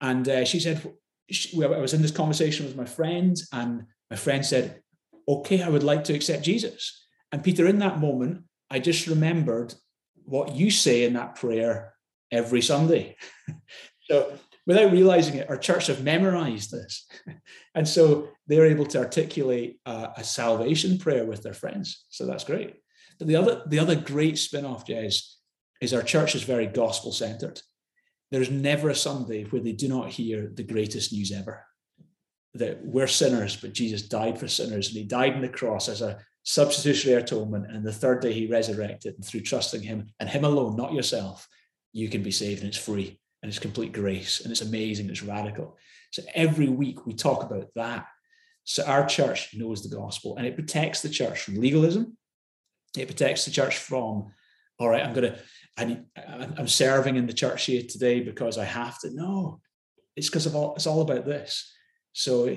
[0.00, 0.82] And uh, she said,
[1.54, 4.82] I was in this conversation with my friend, and my friend said,
[5.28, 7.06] Okay, I would like to accept Jesus.
[7.30, 9.74] And Peter, in that moment, I just remembered
[10.24, 11.94] what you say in that prayer
[12.30, 13.16] every Sunday.
[14.02, 14.32] so
[14.66, 17.08] without realizing it, our church have memorized this.
[17.74, 22.04] and so they're able to articulate a, a, salvation prayer with their friends.
[22.08, 22.76] So that's great.
[23.18, 25.22] But the other, the other great spin-off, Jez,
[25.80, 27.60] is our church is very gospel centered.
[28.30, 31.66] There's never a Sunday where they do not hear the greatest news ever.
[32.54, 36.02] That we're sinners, but Jesus died for sinners, and he died on the cross as
[36.02, 37.70] a substitutionary atonement.
[37.70, 41.48] And the third day he resurrected, and through trusting him and him alone, not yourself,
[41.92, 45.22] you can be saved and it's free and it's complete grace and it's amazing, it's
[45.22, 45.76] radical.
[46.10, 48.06] So every week we talk about that.
[48.64, 52.16] So our church knows the gospel and it protects the church from legalism.
[52.96, 54.32] It protects the church from,
[54.78, 55.38] all right, I'm gonna,
[55.76, 59.10] I need, I'm serving in the church here today because I have to.
[59.10, 59.60] No,
[60.16, 60.74] it's because of all.
[60.74, 61.72] It's all about this.
[62.12, 62.56] So,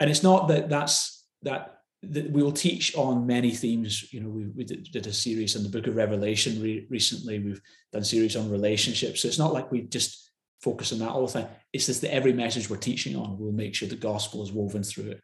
[0.00, 1.78] and it's not that that's that
[2.12, 4.12] we will teach on many themes.
[4.12, 7.38] You know, we, we did, did, a series on the Book of Revelation re- recently.
[7.38, 7.60] We've
[7.92, 9.22] done series on relationships.
[9.22, 11.48] So it's not like we just focus on that all the time.
[11.72, 14.82] It's just that every message we're teaching on, we'll make sure the gospel is woven
[14.82, 15.20] through it.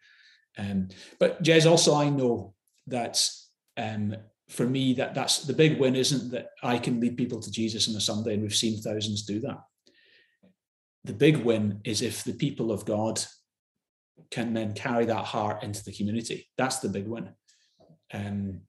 [0.59, 0.88] Um,
[1.19, 2.55] but Jez, also I know
[2.87, 3.25] that
[3.77, 4.16] um,
[4.49, 7.88] for me, that that's the big win isn't that I can lead people to Jesus
[7.88, 9.59] on a Sunday, and we've seen thousands do that.
[11.05, 13.23] The big win is if the people of God
[14.31, 16.49] can then carry that heart into the community.
[16.57, 17.35] That's the big one.
[18.12, 18.62] Um,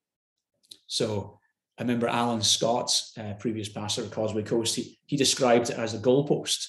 [0.88, 1.40] so
[1.78, 5.94] I remember Alan Scott, uh, previous pastor of Causeway Coast, he, he described it as
[5.94, 6.68] a goalpost.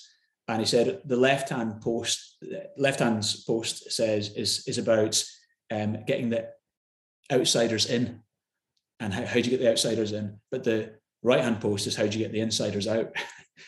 [0.48, 2.36] And he said the left hand post,
[2.76, 5.22] left hand post says is, is about
[5.70, 6.48] um, getting the
[7.30, 8.20] outsiders in
[9.00, 10.38] and how, how do you get the outsiders in?
[10.50, 13.12] But the right hand post is how do you get the insiders out?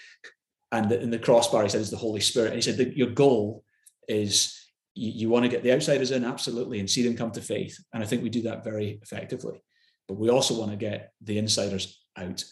[0.73, 2.49] and in the crossbar, he said, is the Holy Spirit.
[2.49, 3.65] And he said that your goal
[4.09, 4.64] is
[4.95, 7.79] you, you want to get the outsiders in, absolutely, and see them come to faith.
[7.93, 9.63] And I think we do that very effectively.
[10.09, 12.45] But we also want to get the insiders out.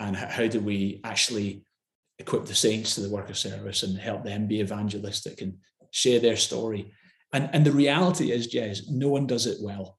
[0.00, 1.64] And how do we actually
[2.18, 5.54] equip the saints to the work of service and help them be evangelistic and
[5.90, 6.92] share their story?
[7.32, 9.98] And, and the reality is, Jez, no one does it well.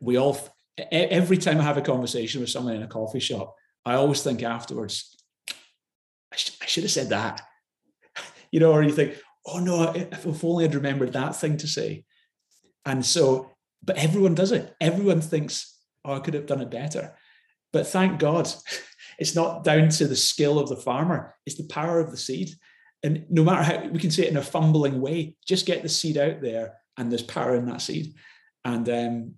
[0.00, 0.38] We all,
[0.90, 4.42] every time I have a conversation with someone in a coffee shop, I always think
[4.42, 5.16] afterwards,
[6.32, 7.42] I, sh- I should have said that.
[8.50, 9.18] You know, or you think,
[9.52, 12.04] oh no, if only I'd remembered that thing to say.
[12.84, 13.50] And so,
[13.82, 14.74] but everyone does it.
[14.80, 17.14] Everyone thinks, oh, I could have done it better.
[17.72, 18.48] But thank God,
[19.18, 22.50] it's not down to the skill of the farmer, it's the power of the seed.
[23.02, 25.88] And no matter how we can say it in a fumbling way, just get the
[25.88, 28.14] seed out there and there's power in that seed.
[28.64, 29.34] And um,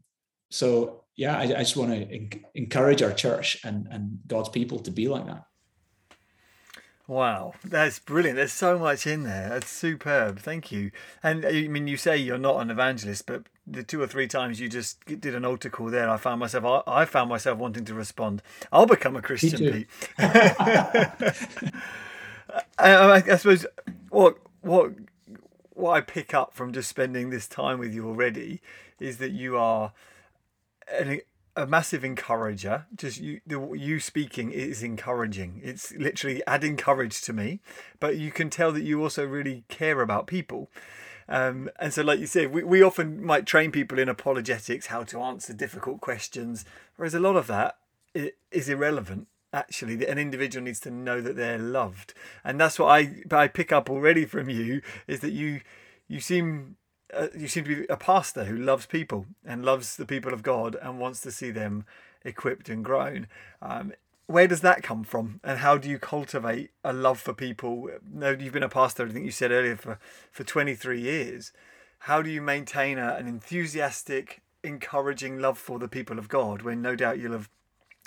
[0.51, 4.91] so, yeah, I, I just want to encourage our church and, and God's people to
[4.91, 5.45] be like that.
[7.11, 8.37] Wow, that's brilliant.
[8.37, 9.49] There's so much in there.
[9.49, 10.39] That's superb.
[10.39, 10.93] Thank you.
[11.25, 14.29] And uh, I mean, you say you're not an evangelist, but the two or three
[14.29, 16.85] times you just did an altar call there, I found myself.
[16.87, 18.43] I, found myself wanting to respond.
[18.71, 19.89] I'll become a Christian, Pete.
[20.19, 21.33] I,
[22.79, 23.67] I, I suppose
[24.11, 24.93] what what
[25.71, 28.61] what I pick up from just spending this time with you already
[29.01, 29.91] is that you are
[30.93, 31.23] an
[31.61, 32.87] a massive encourager.
[32.97, 35.61] Just you, the, you speaking is encouraging.
[35.63, 37.61] It's literally adding courage to me.
[38.01, 40.71] But you can tell that you also really care about people.
[41.29, 45.05] Um, and so, like you said, we, we often might train people in apologetics how
[45.05, 46.65] to answer difficult questions,
[46.97, 47.77] whereas a lot of that
[48.15, 49.29] is irrelevant.
[49.53, 53.73] Actually, an individual needs to know that they're loved, and that's what I I pick
[53.73, 55.61] up already from you is that you
[56.09, 56.77] you seem
[57.15, 60.43] uh, you seem to be a pastor who loves people and loves the people of
[60.43, 61.85] God and wants to see them
[62.25, 63.27] equipped and grown.
[63.63, 63.93] Um,
[64.27, 67.91] where does that come from, and how do you cultivate a love for people?
[68.09, 69.07] No, you've been a pastor.
[69.07, 69.99] I think you said earlier for
[70.31, 71.53] for 23 years.
[72.05, 76.81] How do you maintain a, an enthusiastic, encouraging love for the people of God when
[76.81, 77.51] no doubt you'll have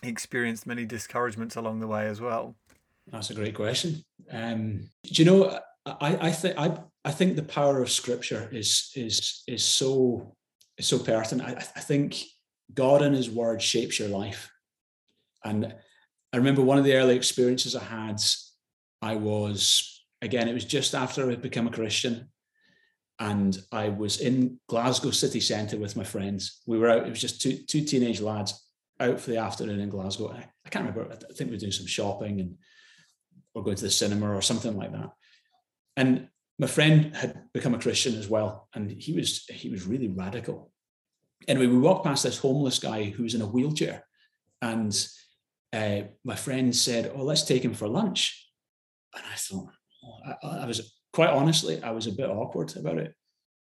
[0.01, 2.55] experienced many discouragements along the way as well?
[3.11, 4.03] That's a great question.
[4.31, 5.59] Um, do you know?
[5.85, 10.35] I, I think I I think the power of Scripture is is is so
[10.77, 11.49] is so pertinent.
[11.49, 12.23] I, I think
[12.73, 14.49] God and His Word shapes your life,
[15.43, 15.73] and
[16.31, 18.21] I remember one of the early experiences I had.
[19.01, 20.47] I was again.
[20.47, 22.29] It was just after I had become a Christian,
[23.19, 26.61] and I was in Glasgow city centre with my friends.
[26.65, 27.05] We were out.
[27.05, 28.65] It was just two two teenage lads
[29.01, 30.31] out for the afternoon in Glasgow.
[30.31, 31.13] I, I can't remember.
[31.13, 32.55] I think we were doing some shopping and
[33.53, 35.09] we're going to the cinema or something like that.
[35.95, 36.27] And
[36.59, 40.71] my friend had become a Christian as well, and he was he was really radical.
[41.47, 44.05] Anyway, we walked past this homeless guy who was in a wheelchair,
[44.61, 44.95] and
[45.71, 48.47] uh, my friend said, "Oh, let's take him for lunch."
[49.15, 49.69] And I thought,
[50.03, 53.13] oh, I, I, was quite honestly, I was a bit awkward about it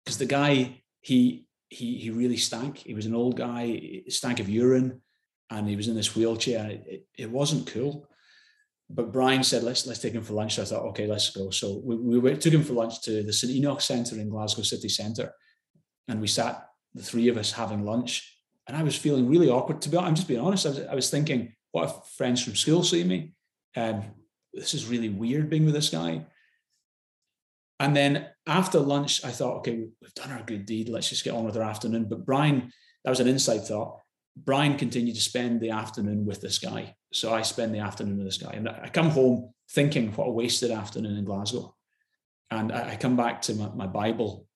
[0.04, 2.78] because the guy he he he really stank.
[2.78, 5.02] He was an old guy, stank of urine,
[5.50, 6.70] and he was in this wheelchair.
[6.70, 8.08] It, it, it wasn't cool
[8.90, 10.54] but Brian said, let's let's take him for lunch.
[10.54, 11.50] So I thought, okay, let's go.
[11.50, 14.62] So we, we went, took him for lunch to the St Enoch Centre in Glasgow
[14.62, 15.32] city centre,
[16.08, 18.30] and we sat the three of us having lunch.
[18.66, 19.82] And I was feeling really awkward.
[19.82, 20.66] To be honest, I'm just being honest.
[20.66, 23.34] I was, I was thinking, what if friends from school see me?
[23.76, 24.02] Um,
[24.54, 26.24] this is really weird being with this guy.
[27.80, 30.88] And then after lunch, I thought, okay, we've done our good deed.
[30.88, 32.06] Let's just get on with our afternoon.
[32.08, 32.70] But Brian,
[33.04, 34.00] that was an inside thought.
[34.36, 36.94] Brian continued to spend the afternoon with this guy.
[37.12, 38.52] So I spend the afternoon with this guy.
[38.52, 41.74] And I come home thinking, what a wasted afternoon in Glasgow.
[42.50, 44.46] And I, come back to my, my, Bible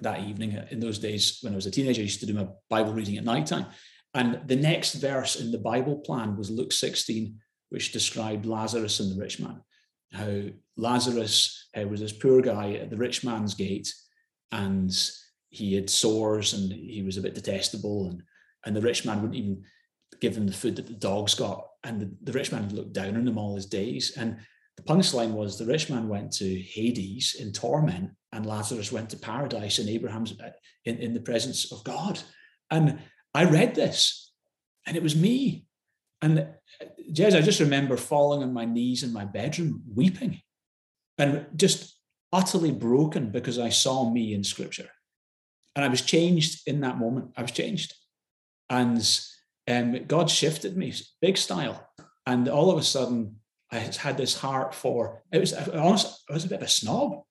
[0.00, 0.58] that evening.
[0.70, 3.16] In those days, when I was a teenager, I used to do my Bible reading
[3.16, 3.66] at night time.
[4.14, 9.12] And the next verse in the Bible plan was Luke 16, which described Lazarus and
[9.12, 9.60] the rich man.
[10.12, 10.42] How
[10.76, 13.92] Lazarus uh, was this poor guy at the rich man's gate,
[14.50, 14.92] and
[15.50, 18.08] he had sores and he was a bit detestable.
[18.08, 18.22] And
[18.64, 19.64] and the rich man wouldn't even
[20.20, 21.66] give him the food that the dogs got.
[21.84, 24.16] And the, the rich man looked down on him all his days.
[24.16, 24.38] And
[24.76, 29.16] the punchline was the rich man went to Hades in torment, and Lazarus went to
[29.16, 30.50] paradise in Abraham's uh,
[30.84, 32.20] in, in the presence of God.
[32.70, 33.00] And
[33.34, 34.32] I read this,
[34.86, 35.66] and it was me.
[36.22, 36.48] And
[37.12, 40.40] Jez, I just remember falling on my knees in my bedroom, weeping,
[41.18, 41.96] and just
[42.32, 44.90] utterly broken because I saw me in Scripture.
[45.74, 47.32] And I was changed in that moment.
[47.36, 47.94] I was changed
[48.70, 49.20] and
[49.68, 51.88] um, God shifted me big style.
[52.26, 53.36] And all of a sudden,
[53.72, 57.22] I had this heart for it was honestly, I was a bit of a snob,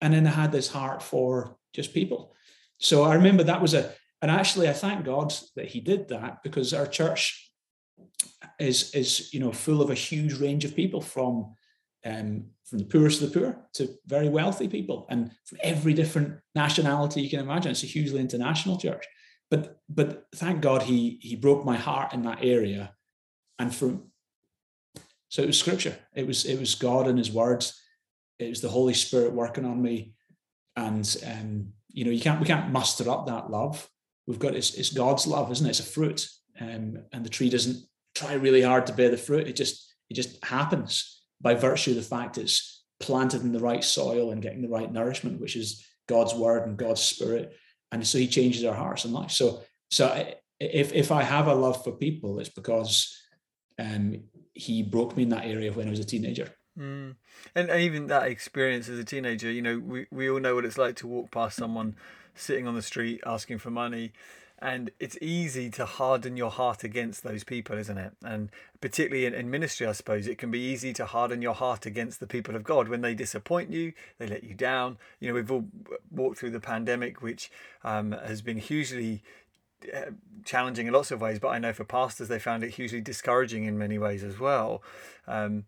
[0.00, 2.34] and then I had this heart for just people.
[2.78, 6.42] So I remember that was a, and actually I thank God that He did that
[6.42, 7.52] because our church
[8.58, 11.54] is is you know full of a huge range of people from
[12.04, 16.40] um, from the poorest of the poor to very wealthy people, and from every different
[16.56, 17.70] nationality you can imagine.
[17.70, 19.06] It's a hugely international church
[19.50, 22.94] but but thank God he he broke my heart in that area,
[23.58, 24.10] and from
[25.28, 25.96] so it was scripture.
[26.14, 27.80] It was it was God and His words.
[28.38, 30.14] It was the Holy Spirit working on me,
[30.74, 33.88] and um, you know you can't we can't muster up that love.
[34.26, 35.70] We've got it's, it's God's love, isn't it?
[35.70, 36.28] It's a fruit,
[36.60, 37.78] um, and the tree doesn't
[38.14, 39.46] try really hard to bear the fruit.
[39.46, 43.84] It just it just happens by virtue of the fact it's planted in the right
[43.84, 47.54] soil and getting the right nourishment, which is God's word and God's spirit
[47.92, 49.36] and so he changes our hearts and lives.
[49.36, 53.20] So so if if I have a love for people, it's because
[53.78, 54.22] um,
[54.54, 56.48] he broke me in that area when I was a teenager.
[56.78, 57.16] Mm.
[57.54, 60.64] And, and even that experience as a teenager, you know, we, we all know what
[60.64, 61.96] it's like to walk past someone
[62.34, 64.12] sitting on the street asking for money
[64.58, 68.12] and it's easy to harden your heart against those people isn't it?
[68.24, 68.50] And
[68.80, 72.20] particularly in, in, ministry i suppose it can be easy to harden your heart against
[72.20, 72.88] the people of god.
[72.88, 74.98] When they disappoint you they let you down.
[75.20, 75.66] You know we've all
[76.10, 77.50] walked through the pandemic which
[77.84, 79.22] um, has been hugely
[79.94, 80.12] uh,
[80.44, 83.64] challenging in lots of ways but i know for pastors they found it hugely discouraging
[83.64, 84.82] in many ways as well.
[85.26, 85.64] Um,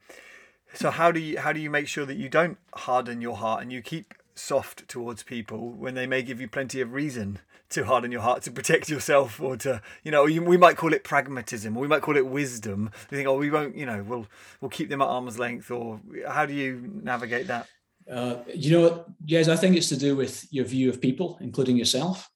[0.74, 3.62] so how do you how do you make sure that you don't harden your heart
[3.62, 7.38] and you keep soft towards people when they may give you plenty of reason
[7.70, 11.04] to harden your heart to protect yourself or to you know we might call it
[11.04, 12.90] pragmatism or we might call it wisdom.
[13.10, 14.26] You think oh we won't you know we'll
[14.60, 17.66] we'll keep them at arm's length or how do you navigate that?
[18.10, 21.76] Uh, you know yes i think it's to do with your view of people including
[21.76, 22.28] yourself.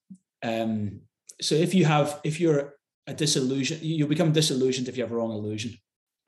[0.43, 1.03] Um,
[1.41, 2.75] so if you have if you're
[3.07, 5.75] a disillusion you become disillusioned if you have a wrong illusion.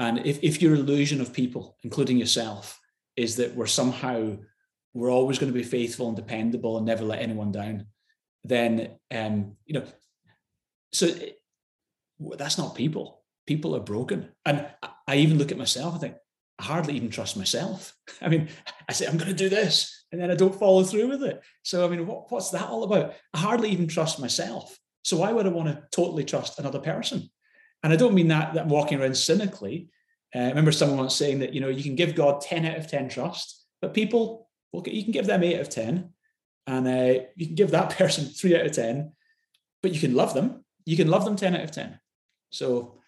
[0.01, 2.81] And if, if your illusion of people including yourself
[3.17, 4.37] is that we're somehow
[4.95, 7.87] we're always going to be faithful and dependable and never let anyone down
[8.45, 9.87] then um, you know,
[10.93, 11.41] so it,
[12.37, 13.23] that's not people.
[13.47, 14.67] People are broken, and
[15.09, 15.95] I even look at myself.
[15.95, 16.15] I think
[16.59, 17.95] I hardly even trust myself.
[18.23, 18.49] I mean,
[18.89, 21.43] I say I'm going to do this, and then I don't follow through with it.
[21.63, 23.15] So I mean, what, what's that all about?
[23.33, 24.79] I hardly even trust myself.
[25.03, 27.29] So why would I want to totally trust another person?
[27.83, 29.89] And I don't mean that that I'm walking around cynically.
[30.35, 32.79] Uh, I remember someone once saying that you know you can give God ten out
[32.79, 34.44] of ten trust, but people,
[34.75, 36.15] well, you can give them eight out of ten,
[36.67, 39.13] and uh, you can give that person three out of 10,
[39.83, 40.65] but you can love them.
[40.87, 41.99] You can love them 10 out of 10.
[42.51, 43.01] So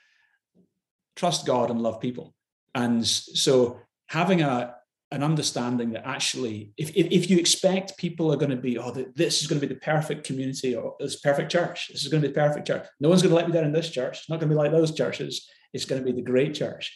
[1.14, 2.34] trust God and love people.
[2.74, 4.74] And so having a,
[5.10, 8.90] an understanding that actually, if, if, if you expect people are going to be, oh,
[9.14, 12.22] this is going to be the perfect community or this perfect church, this is going
[12.22, 12.86] to be the perfect church.
[13.00, 14.18] No one's going to let me down in this church.
[14.18, 15.48] It's not going to be like those churches.
[15.72, 16.94] It's going to be the great church.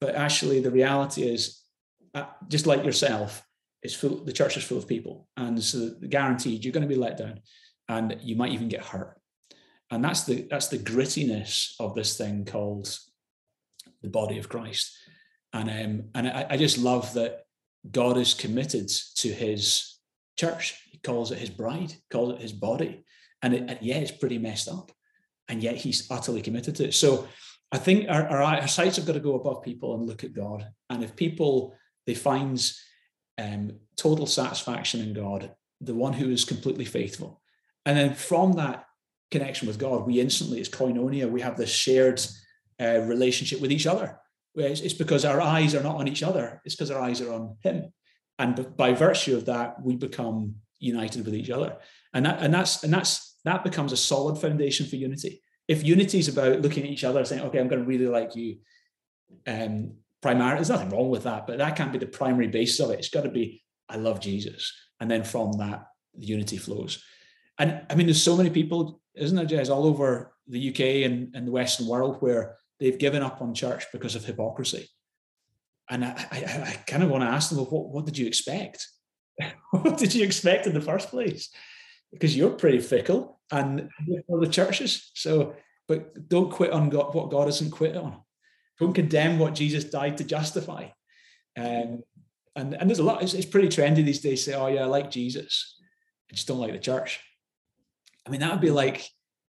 [0.00, 1.60] But actually, the reality is,
[2.14, 3.42] uh, just like yourself,
[3.82, 5.28] it's full the church is full of people.
[5.36, 7.40] And so guaranteed you're going to be let down
[7.88, 9.20] and you might even get hurt.
[9.90, 12.96] And that's the that's the grittiness of this thing called
[14.02, 14.96] the body of christ.
[15.52, 17.40] And um and I, I just love that
[17.90, 19.98] god is committed to his
[20.38, 20.80] church.
[20.90, 23.04] He calls it his bride calls it his body.
[23.42, 24.92] And, it, and yeah it's pretty messed up.
[25.48, 26.94] And yet he's utterly committed to it.
[26.94, 27.26] So
[27.72, 30.32] i think our, our, our sights have got to go above people and look at
[30.32, 30.68] god.
[30.88, 31.74] And if people
[32.06, 32.58] they find
[33.42, 37.40] um, total satisfaction in God, the one who is completely faithful.
[37.86, 38.84] And then from that
[39.30, 42.20] connection with God, we instantly, it's koinonia, we have this shared
[42.80, 44.18] uh, relationship with each other.
[44.54, 47.32] It's, it's because our eyes are not on each other, it's because our eyes are
[47.32, 47.92] on Him.
[48.38, 51.76] And by virtue of that, we become united with each other.
[52.14, 55.42] And that, and that's, and that's, that becomes a solid foundation for unity.
[55.68, 58.06] If unity is about looking at each other and saying, okay, I'm going to really
[58.06, 58.58] like you,
[59.46, 60.54] um, primary.
[60.54, 63.00] There's nothing wrong with that, but that can't be the primary basis of it.
[63.00, 67.02] It's got to be I love Jesus, and then from that the unity flows.
[67.58, 71.34] And I mean, there's so many people, isn't there, Jez, all over the UK and,
[71.34, 74.88] and the Western world where they've given up on church because of hypocrisy.
[75.90, 78.26] And I, I, I kind of want to ask them, well, what, what did you
[78.26, 78.86] expect?
[79.70, 81.50] what did you expect in the first place?
[82.10, 83.88] Because you're pretty fickle and
[84.26, 85.10] for the churches.
[85.14, 85.54] So,
[85.88, 88.20] but don't quit on God, what God isn't quit on
[88.78, 90.88] don't condemn what Jesus died to justify.
[91.56, 92.02] Um,
[92.56, 94.86] and, and there's a lot, it's, it's pretty trendy these days say, oh, yeah, I
[94.86, 95.78] like Jesus.
[96.30, 97.20] I just don't like the church.
[98.26, 99.08] I mean, that would be like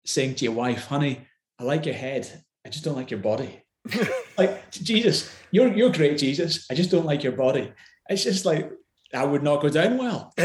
[0.05, 1.28] saying to your wife, honey,
[1.59, 2.43] I like your head.
[2.66, 3.61] I just don't like your body.
[4.38, 6.66] like, Jesus, you're, you're great, Jesus.
[6.70, 7.74] I just don't like your body.
[8.09, 8.72] It's just like,
[9.11, 10.34] that would not go down well.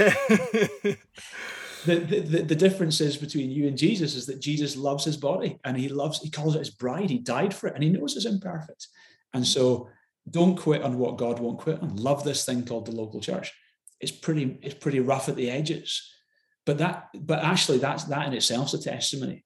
[1.85, 5.59] the, the, the difference is between you and Jesus is that Jesus loves his body
[5.65, 7.11] and he loves, he calls it his bride.
[7.11, 8.89] He died for it and he knows it's imperfect.
[9.35, 9.89] And so
[10.31, 11.97] don't quit on what God won't quit on.
[11.97, 13.53] Love this thing called the local church.
[14.01, 16.11] It's pretty, it's pretty rough at the edges.
[16.65, 19.45] But that, but actually that's that in itself is a testimony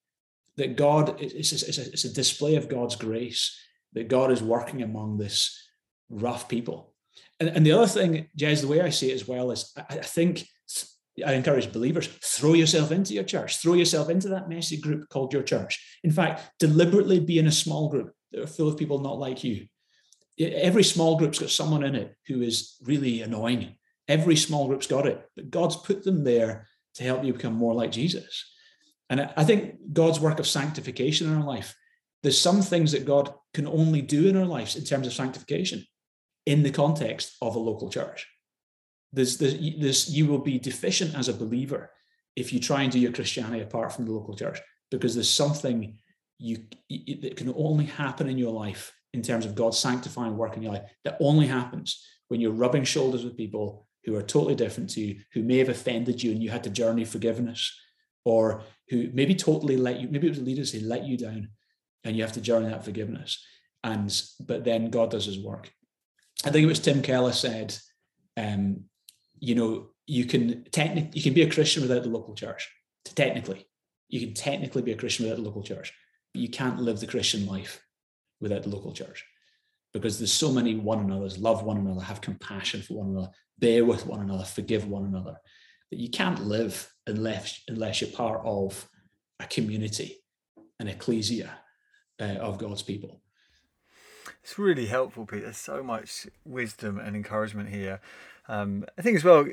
[0.57, 3.59] that God it's a, it's, a, it's a display of God's grace,
[3.95, 5.69] that God is working among this
[6.11, 6.93] rough people.
[7.41, 9.99] And, and the other thing, Jez, the way I see it as well is I,
[9.99, 10.47] I think
[11.25, 15.33] I encourage believers, throw yourself into your church, throw yourself into that messy group called
[15.33, 15.99] your church.
[16.03, 19.45] In fact, deliberately be in a small group that are full of people not like
[19.45, 19.67] you.
[20.39, 23.77] Every small group's got someone in it who is really annoying.
[24.09, 27.75] Every small group's got it, but God's put them there to help you become more
[27.75, 28.51] like Jesus.
[29.11, 31.77] And I think God's work of sanctification in our life,
[32.23, 35.85] there's some things that God can only do in our lives in terms of sanctification
[36.47, 38.27] in the context of a local church
[39.13, 41.91] there's, you will be deficient as a believer
[42.35, 44.59] if you try and do your Christianity apart from the local church,
[44.91, 45.99] because there's something
[46.39, 46.57] you
[47.23, 50.73] that can only happen in your life in terms of God's sanctifying work in your
[50.73, 55.01] life that only happens when you're rubbing shoulders with people who are totally different to
[55.01, 57.71] you, who may have offended you, and you had to journey forgiveness.
[58.25, 61.49] or who maybe totally let you, maybe it was leaders who let you down
[62.05, 63.45] and you have to journey that forgiveness.
[63.85, 65.73] And but then God does his work.
[66.45, 67.77] I think it was Tim Keller said,
[68.37, 68.85] um,
[69.43, 72.71] you know, you can technically you can be a Christian without the local church.
[73.05, 73.67] Technically,
[74.09, 75.93] you can technically be a Christian without the local church.
[76.33, 77.83] But you can't live the Christian life
[78.41, 79.27] without the local church
[79.93, 83.85] because there's so many one another's, love one another, have compassion for one another, bear
[83.85, 85.37] with one another, forgive one another.
[85.91, 88.89] That you can't live unless unless you're part of
[89.41, 90.23] a community,
[90.79, 91.51] an ecclesia
[92.21, 93.21] uh, of God's people.
[94.45, 95.45] It's really helpful, Peter.
[95.45, 98.01] There's so much wisdom and encouragement here.
[98.49, 99.47] Um, I think as well,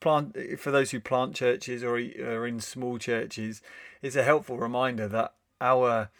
[0.00, 3.62] plant for those who plant churches or are in small churches,
[4.02, 6.10] it's a helpful reminder that our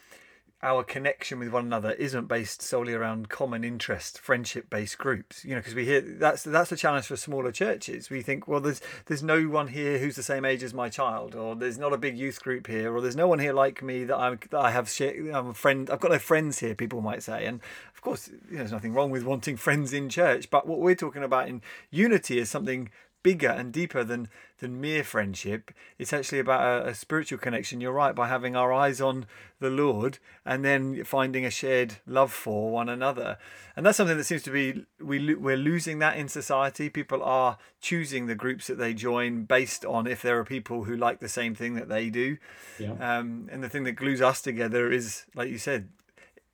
[0.66, 5.44] our connection with one another isn't based solely around common interest, friendship-based groups.
[5.44, 8.10] You know, because we hear that's that's a challenge for smaller churches.
[8.10, 11.36] We think, well, there's there's no one here who's the same age as my child,
[11.36, 14.02] or there's not a big youth group here, or there's no one here like me
[14.04, 14.92] that I that I have.
[15.00, 15.88] I'm a friend.
[15.88, 16.74] I've got no friends here.
[16.74, 17.60] People might say, and
[17.94, 20.50] of course, you know, there's nothing wrong with wanting friends in church.
[20.50, 21.62] But what we're talking about in
[21.92, 22.90] unity is something
[23.26, 24.28] bigger and deeper than
[24.60, 25.72] than mere friendship.
[25.98, 27.80] It's actually about a, a, spiritual connection.
[27.80, 29.26] You're right by having our eyes on
[29.58, 33.36] the Lord and then finding a shared love for one another.
[33.74, 36.88] And that's something that seems to be we we're losing that in society.
[36.88, 40.96] People are choosing the groups that they join based on if there are people who
[40.96, 42.36] like the same thing that they do.
[42.78, 42.92] Yeah.
[42.92, 45.88] Um, and the thing that glues us together is, like you said,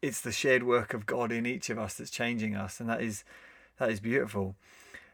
[0.01, 3.03] it's the shared work of God in each of us that's changing us, and that
[3.03, 3.25] is
[3.77, 4.57] that is beautiful.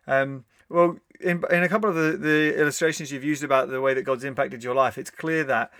[0.06, 3.94] Um, well, in, in a couple of the, the illustrations you've used about the way
[3.94, 5.72] that God's impacted your life, it's clear that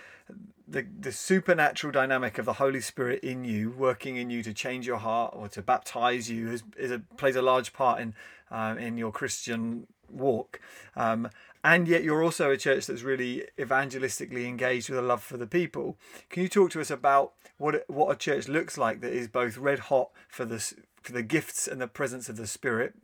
[0.67, 4.87] the, the supernatural dynamic of the Holy Spirit in you, working in you to change
[4.87, 8.15] your heart or to baptize you, is, is a, plays a large part in
[8.51, 10.61] um, in your Christian walk.
[10.97, 11.29] Um,
[11.65, 15.47] and yet, you're also a church that's really evangelistically engaged with a love for the
[15.47, 15.97] people.
[16.31, 19.59] Can you talk to us about what what a church looks like that is both
[19.59, 20.59] red hot for the
[21.03, 22.95] for the gifts and the presence of the Spirit,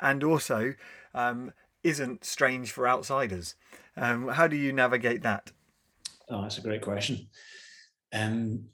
[0.00, 0.74] and also
[1.14, 3.54] um, isn't strange for outsiders.
[3.96, 5.52] Um, how do you navigate that?
[6.28, 7.28] Oh, that's a great question.
[8.12, 8.66] Um,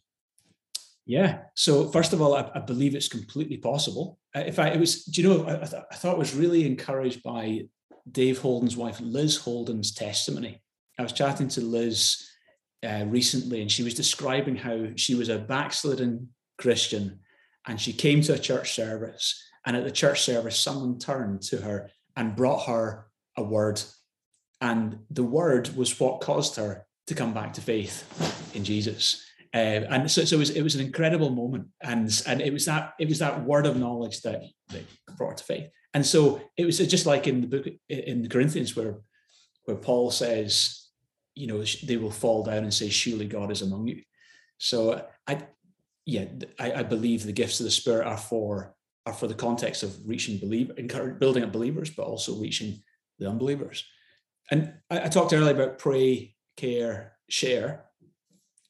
[1.06, 1.40] yeah.
[1.54, 4.18] So first of all, I, I believe it's completely possible.
[4.34, 5.04] Uh, in fact, it was.
[5.04, 5.46] Do you know?
[5.46, 7.62] I, th- I thought I was really encouraged by
[8.10, 10.62] Dave Holden's wife, Liz Holden's testimony.
[10.98, 12.28] I was chatting to Liz
[12.86, 17.20] uh, recently, and she was describing how she was a backslidden Christian,
[17.66, 21.58] and she came to a church service, and at the church service, someone turned to
[21.58, 23.06] her and brought her
[23.36, 23.80] a word.
[24.60, 28.06] And the word was what caused her to come back to faith
[28.54, 29.24] in Jesus.
[29.54, 32.64] Uh, and so, so it was it was an incredible moment, and and it was
[32.64, 34.82] that it was that word of knowledge that, that
[35.16, 35.68] brought her to faith.
[35.92, 39.00] And so it was just like in the book in the Corinthians where
[39.64, 40.88] where Paul says,
[41.34, 44.02] you know, they will fall down and say, "Surely God is among you."
[44.56, 45.46] So I,
[46.06, 46.24] yeah,
[46.58, 48.74] I, I believe the gifts of the Spirit are for
[49.06, 50.74] are for the context of reaching believer,
[51.18, 52.82] building up believers, but also reaching
[53.18, 53.84] the unbelievers.
[54.50, 57.86] And I, I talked earlier about pray, care, share.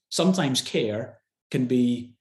[0.09, 1.19] Sometimes care
[1.51, 2.15] can be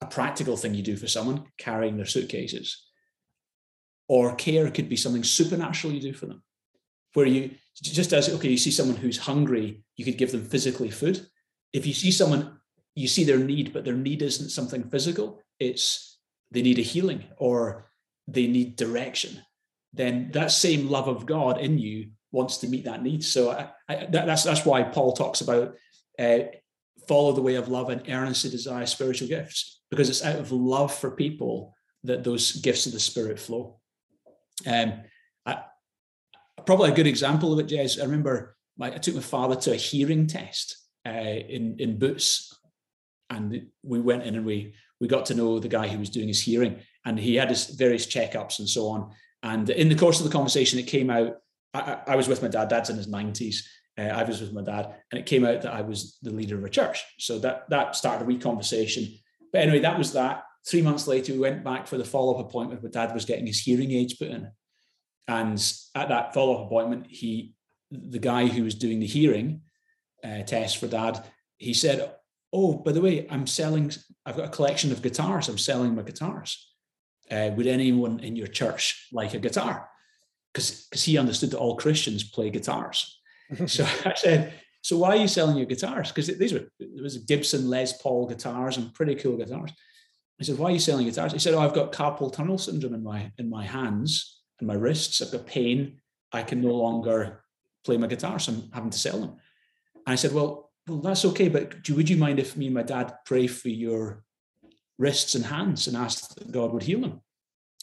[0.00, 2.84] a practical thing you do for someone carrying their suitcases,
[4.08, 6.42] or care could be something supernatural you do for them,
[7.14, 7.50] where you
[7.80, 11.26] just as okay, you see someone who's hungry, you could give them physically food.
[11.72, 12.58] If you see someone,
[12.94, 16.11] you see their need, but their need isn't something physical; it's
[16.52, 17.90] they need a healing or
[18.28, 19.42] they need direction,
[19.92, 23.24] then that same love of God in you wants to meet that need.
[23.24, 25.74] So I, I, that, that's that's why Paul talks about
[26.18, 26.38] uh,
[27.08, 30.94] follow the way of love and earnestly desire spiritual gifts because it's out of love
[30.94, 31.74] for people
[32.04, 33.78] that those gifts of the Spirit flow.
[34.66, 35.00] Um,
[35.46, 35.62] I,
[36.66, 38.00] probably a good example of it, Jez.
[38.00, 40.76] I remember my, I took my father to a hearing test
[41.06, 42.58] uh, in in Boots,
[43.30, 46.28] and we went in and we we got to know the guy who was doing
[46.28, 49.10] his hearing and he had his various checkups and so on.
[49.42, 51.38] And in the course of the conversation, it came out,
[51.74, 53.64] I, I was with my dad, dad's in his 90s.
[53.98, 56.56] Uh, I was with my dad, and it came out that I was the leader
[56.56, 57.02] of a church.
[57.18, 59.06] So that that started a wee conversation.
[59.52, 60.44] But anyway, that was that.
[60.66, 62.82] Three months later, we went back for the follow up appointment.
[62.82, 64.50] My dad was getting his hearing aids put in,
[65.28, 67.54] and at that follow up appointment, he,
[67.90, 69.60] the guy who was doing the hearing
[70.24, 71.22] uh, test for dad,
[71.58, 72.14] he said,
[72.52, 73.90] oh, by the way, I'm selling,
[74.26, 75.48] I've got a collection of guitars.
[75.48, 76.68] I'm selling my guitars.
[77.30, 79.88] Uh, would anyone in your church like a guitar?
[80.52, 83.18] Because he understood that all Christians play guitars.
[83.66, 86.08] so I said, so why are you selling your guitars?
[86.08, 89.72] Because these were, it was Gibson Les Paul guitars and pretty cool guitars.
[90.40, 91.32] I said, why are you selling guitars?
[91.32, 94.74] He said, oh, I've got carpal tunnel syndrome in my, in my hands and my
[94.74, 95.22] wrists.
[95.22, 96.00] I've got pain.
[96.32, 97.44] I can no longer
[97.84, 99.36] play my guitar, so I'm having to sell them.
[100.06, 102.74] And I said, well, well, that's okay, but do, would you mind if me and
[102.74, 104.24] my dad pray for your
[104.98, 107.20] wrists and hands and ask that God would heal them?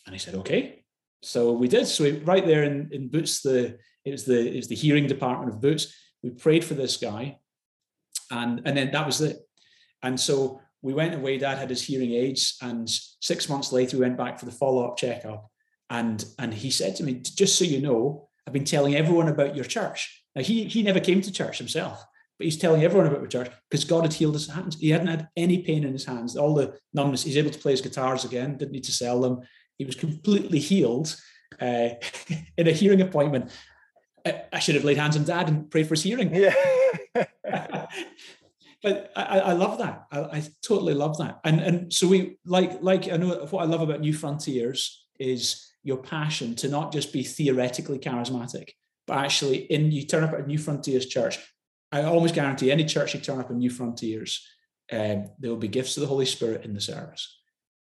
[0.06, 0.84] And he said, okay.
[1.22, 1.86] So we did.
[1.86, 5.08] So we, right there in, in Boots, the it was the it was the hearing
[5.08, 5.94] department of Boots.
[6.24, 7.40] We prayed for this guy,
[8.32, 9.38] and and then that was it.
[10.02, 11.38] And so we went away.
[11.38, 14.88] Dad had his hearing aids, and six months later, we went back for the follow
[14.88, 15.50] up checkup.
[15.90, 19.56] And and he said to me, just so you know, I've been telling everyone about
[19.56, 20.24] your church.
[20.36, 22.04] Now he he never came to church himself,
[22.40, 24.78] but he's telling everyone about the church because God had healed his hands.
[24.80, 26.38] He hadn't had any pain in his hands.
[26.38, 27.24] All the numbness.
[27.24, 28.58] He's able to play his guitars again.
[28.58, 29.42] Didn't need to sell them.
[29.78, 31.18] He was completely healed
[31.60, 31.90] uh,
[32.58, 33.52] in a hearing appointment.
[34.26, 36.34] I, I, should have laid hands on Dad and prayed for his hearing.
[36.34, 36.54] Yeah.
[38.82, 40.06] but I, I, love that.
[40.10, 41.42] I, I, totally love that.
[41.44, 45.74] And and so we like like I know what I love about New Frontiers is
[45.84, 48.70] your passion to not just be theoretically charismatic,
[49.08, 51.38] but actually in you turn up at a New Frontiers Church.
[51.92, 54.46] I almost guarantee any church you turn up in New Frontiers,
[54.92, 57.40] um, there will be gifts of the Holy Spirit in the service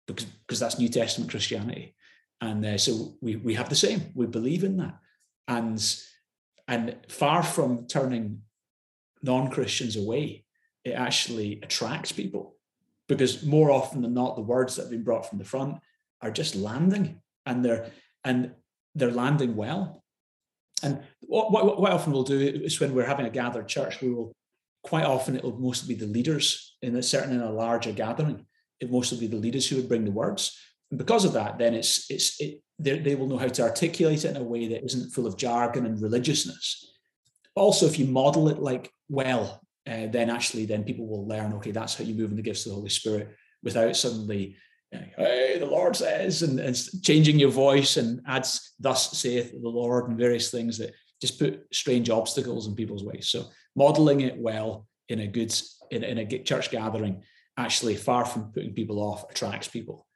[0.06, 1.94] because because that's New Testament Christianity,
[2.40, 4.10] and uh, so we we have the same.
[4.14, 4.98] We believe in that,
[5.46, 5.80] and
[6.66, 8.42] and far from turning
[9.22, 10.44] non Christians away,
[10.84, 12.56] it actually attracts people
[13.08, 15.78] because more often than not, the words that have been brought from the front
[16.20, 17.90] are just landing and they're
[18.24, 18.52] and
[18.94, 20.04] they're landing well.
[20.82, 24.10] And what, what, what often we'll do is when we're having a gathered church, we
[24.10, 24.32] will
[24.82, 28.46] quite often it'll mostly be the leaders in a certain in a larger gathering.
[28.80, 30.56] It mostly be the leaders who would bring the words.
[30.90, 34.30] And because of that, then it's it's it, they will know how to articulate it
[34.30, 36.92] in a way that isn't full of jargon and religiousness.
[37.56, 41.52] Also, if you model it like well, uh, then actually then people will learn.
[41.54, 44.56] Okay, that's how you move in the gifts of the Holy Spirit without suddenly
[44.92, 50.08] hey, the Lord says, and, and changing your voice and adds, thus saith the Lord,
[50.08, 53.28] and various things that just put strange obstacles in people's ways.
[53.28, 53.44] So
[53.76, 55.54] modeling it well in a good
[55.90, 57.22] in, in a church gathering,
[57.56, 60.06] actually far from putting people off, attracts people.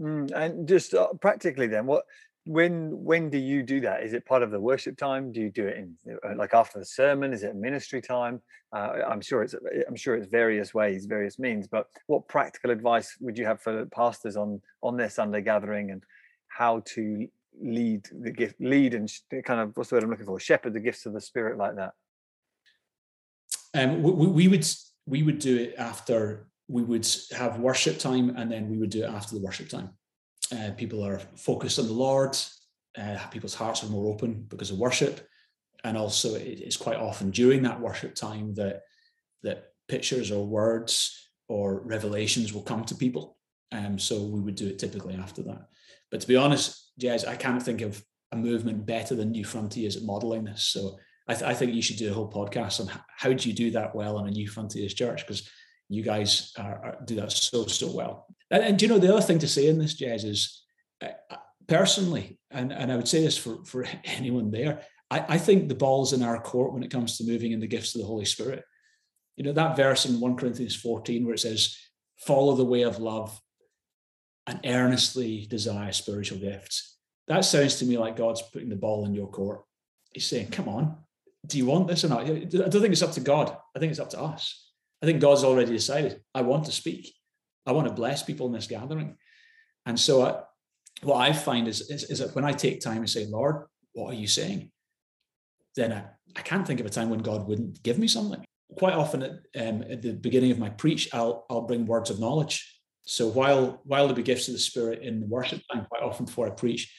[0.00, 2.04] Mm, and just uh, practically, then, what
[2.46, 4.02] when when do you do that?
[4.02, 5.32] Is it part of the worship time?
[5.32, 7.32] Do you do it in uh, like after the sermon?
[7.32, 8.40] Is it ministry time?
[8.72, 9.56] Uh, i'm sure it's
[9.88, 13.84] i'm sure it's various ways various means but what practical advice would you have for
[13.86, 16.04] pastors on on their sunday gathering and
[16.46, 17.26] how to
[17.60, 19.10] lead the gift lead and
[19.44, 20.38] kind of what's the word i'm looking for?
[20.38, 21.92] Shepherd the gifts of the spirit like that?
[23.74, 24.66] Um we, we would
[25.06, 29.02] we would do it after we would have worship time and then we would do
[29.02, 29.90] it after the worship time
[30.52, 32.36] uh, people are focused on the Lord.
[32.96, 35.26] Uh, people's hearts are more open because of worship,
[35.84, 38.82] and also it's quite often during that worship time that
[39.42, 43.36] that pictures or words or revelations will come to people.
[43.72, 45.68] Um, so we would do it typically after that.
[46.10, 49.96] But to be honest, Jez, I can't think of a movement better than New Frontiers
[49.96, 50.64] at modeling this.
[50.64, 50.98] So
[51.28, 53.70] I, th- I think you should do a whole podcast on how do you do
[53.72, 55.48] that well in a New Frontiers church because
[55.90, 58.26] you guys are, are, do that so so well.
[58.50, 60.62] And, and, you know the other thing to say in this, Jez is
[61.02, 61.08] uh,
[61.66, 65.74] personally, and, and I would say this for for anyone there, I, I think the
[65.74, 68.24] ball's in our court when it comes to moving in the gifts of the Holy
[68.24, 68.64] Spirit.
[69.36, 71.76] You know that verse in one Corinthians fourteen where it says,
[72.18, 73.38] "Follow the way of love,
[74.46, 79.14] and earnestly desire spiritual gifts." That sounds to me like God's putting the ball in
[79.14, 79.62] your court.
[80.12, 80.98] He's saying, "Come on,
[81.46, 83.56] do you want this or not?" I don't think it's up to God.
[83.74, 84.69] I think it's up to us
[85.02, 87.14] I think God's already decided, I want to speak.
[87.66, 89.16] I want to bless people in this gathering.
[89.86, 90.42] And so I, uh,
[91.02, 94.10] what I find is, is, is, that when I take time and say, Lord, what
[94.10, 94.70] are you saying?
[95.76, 96.04] Then I,
[96.36, 98.44] I can't think of a time when God wouldn't give me something.
[98.76, 99.30] Quite often at,
[99.66, 102.80] um, at the beginning of my preach, I'll, I'll bring words of knowledge.
[103.02, 106.26] So while, while there be gifts of the Spirit in the worship time, quite often
[106.26, 106.94] before I preach,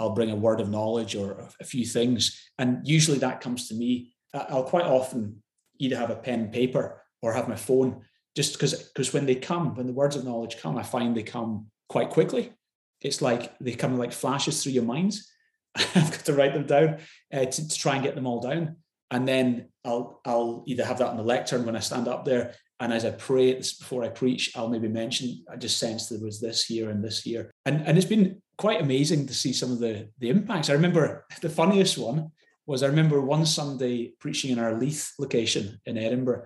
[0.00, 2.42] I'll bring a word of knowledge or a few things.
[2.58, 4.14] And usually that comes to me.
[4.34, 5.42] I'll quite often
[5.78, 8.02] either have a pen and paper or have my phone
[8.36, 11.22] just because because when they come when the words of knowledge come i find they
[11.22, 12.50] come quite quickly.
[13.02, 15.30] It's like they come like flashes through your minds
[15.76, 16.98] i've got to write them down
[17.32, 18.76] uh, to, to, try and get them all down.
[19.10, 22.54] And then i'll i'll either have that on the lectern when i stand up there
[22.80, 26.40] and as i pray before i preach i'll maybe mention i just sensed there was
[26.40, 27.50] this here and this here.
[27.66, 30.70] And and it's been quite amazing to see some of the the impacts.
[30.70, 32.30] I remember the funniest one
[32.64, 36.44] was i remember one sunday preaching in our leith location in edinburgh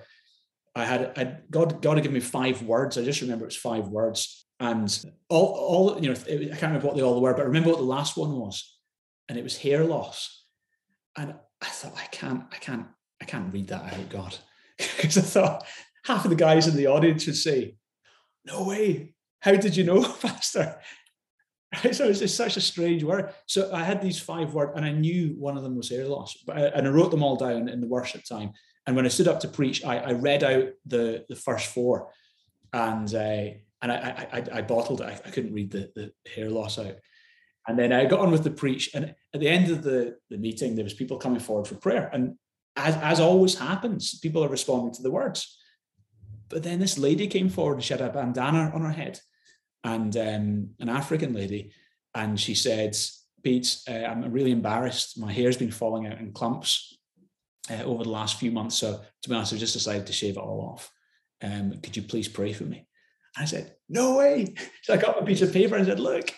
[0.76, 2.98] I had I, God God had given me five words.
[2.98, 6.86] I just remember it was five words, and all all you know I can't remember
[6.86, 8.78] what they all were, but I remember what the last one was,
[9.28, 10.44] and it was hair loss.
[11.16, 12.86] And I thought I can't I can't
[13.22, 14.36] I can't read that out, God,
[14.76, 15.66] because I thought
[16.04, 17.76] half of the guys in the audience would say,
[18.44, 19.14] "No way!
[19.40, 20.78] How did you know, Pastor?"
[21.92, 23.32] so it's just such a strange word.
[23.46, 26.36] So I had these five words, and I knew one of them was hair loss,
[26.46, 28.52] but I, and I wrote them all down in the worship time.
[28.86, 32.12] And when I stood up to preach, I, I read out the the first four,
[32.72, 33.46] and uh,
[33.82, 35.06] and I, I I bottled it.
[35.06, 36.96] I, I couldn't read the the hair loss out.
[37.68, 38.94] And then I got on with the preach.
[38.94, 42.08] And at the end of the, the meeting, there was people coming forward for prayer.
[42.12, 42.36] And
[42.76, 45.58] as, as always happens, people are responding to the words.
[46.48, 49.18] But then this lady came forward and she had a bandana on her head
[49.82, 51.72] and um, an African lady.
[52.14, 52.96] And she said,
[53.42, 55.18] Pete, uh, I'm really embarrassed.
[55.18, 56.95] My hair's been falling out in clumps
[57.70, 58.76] uh, over the last few months.
[58.76, 60.90] So to be honest, I've just decided to shave it all off.
[61.42, 62.86] Um, could you please pray for me?
[63.36, 64.54] I said, no way.
[64.82, 66.30] So I got a piece of paper and said, look,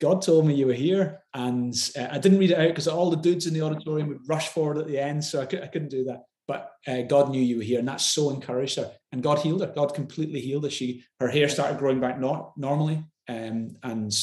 [0.00, 1.22] God told me you were here.
[1.34, 4.28] And uh, I didn't read it out because all the dudes in the auditorium would
[4.28, 5.24] rush forward at the end.
[5.24, 6.22] So I, could, I couldn't do that.
[6.46, 7.78] But uh, God knew you were here.
[7.80, 8.92] And that so encouraged her.
[9.10, 9.72] And God healed her.
[9.74, 10.70] God completely healed her.
[10.70, 13.04] She, her hair started growing back not normally.
[13.28, 14.14] Um, and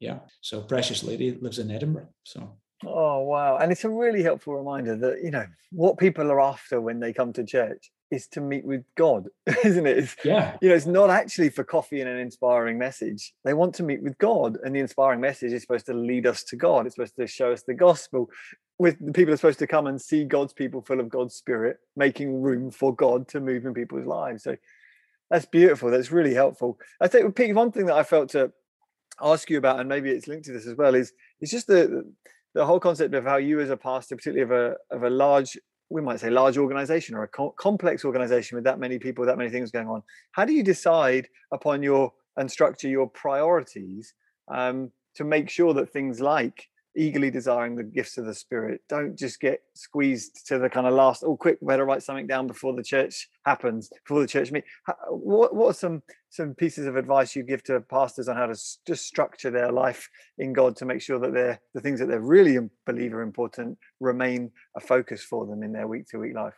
[0.00, 2.08] yeah, so precious lady lives in Edinburgh.
[2.24, 3.58] So Oh wow.
[3.58, 7.12] And it's a really helpful reminder that, you know, what people are after when they
[7.12, 9.28] come to church is to meet with God,
[9.64, 9.98] isn't it?
[9.98, 10.56] It's, yeah.
[10.60, 13.34] You know, it's not actually for coffee and an inspiring message.
[13.44, 14.58] They want to meet with God.
[14.64, 16.86] And the inspiring message is supposed to lead us to God.
[16.86, 18.30] It's supposed to show us the gospel.
[18.78, 21.76] With the people are supposed to come and see God's people full of God's spirit,
[21.96, 24.44] making room for God to move in people's lives.
[24.44, 24.56] So
[25.30, 25.90] that's beautiful.
[25.90, 26.78] That's really helpful.
[27.00, 28.52] I think Pete, one thing that I felt to
[29.20, 32.10] ask you about, and maybe it's linked to this as well, is it's just the
[32.54, 35.58] the whole concept of how you as a pastor, particularly of a of a large,
[35.88, 39.38] we might say large organization or a co- complex organization with that many people, that
[39.38, 44.14] many things going on, how do you decide upon your and structure your priorities
[44.48, 49.16] um, to make sure that things like eagerly desiring the gifts of the spirit don't
[49.16, 52.74] just get squeezed to the kind of last oh quick better write something down before
[52.74, 54.64] the church happens before the church meet
[55.08, 58.58] what, what are some some pieces of advice you give to pastors on how to
[58.86, 62.20] just structure their life in god to make sure that they're the things that they're
[62.20, 66.54] really believe are important remain a focus for them in their week to week life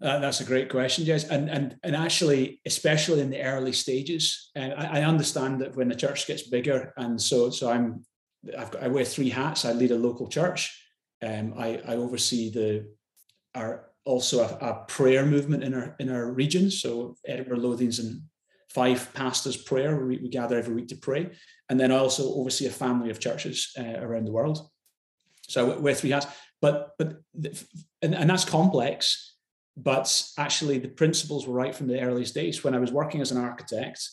[0.00, 1.28] uh, that's a great question, Jez.
[1.28, 5.88] And and and actually, especially in the early stages, and I, I, understand that when
[5.88, 8.04] the church gets bigger, and so so I'm
[8.56, 9.64] I've got, I wear three hats.
[9.64, 10.80] I lead a local church.
[11.22, 12.92] Um, I, I oversee the
[13.54, 16.70] our also a, a, prayer movement in our in our region.
[16.70, 18.22] So Edinburgh Lothians and
[18.70, 19.96] five pastors prayer.
[20.04, 21.30] We, we, gather every week to pray,
[21.68, 24.68] and then I also oversee a family of churches uh, around the world.
[25.42, 26.26] So I wear three hats,
[26.60, 27.20] but but
[28.02, 29.34] and, and that's complex.
[29.76, 33.30] But actually, the principles were right from the earliest days when I was working as
[33.30, 34.08] an architect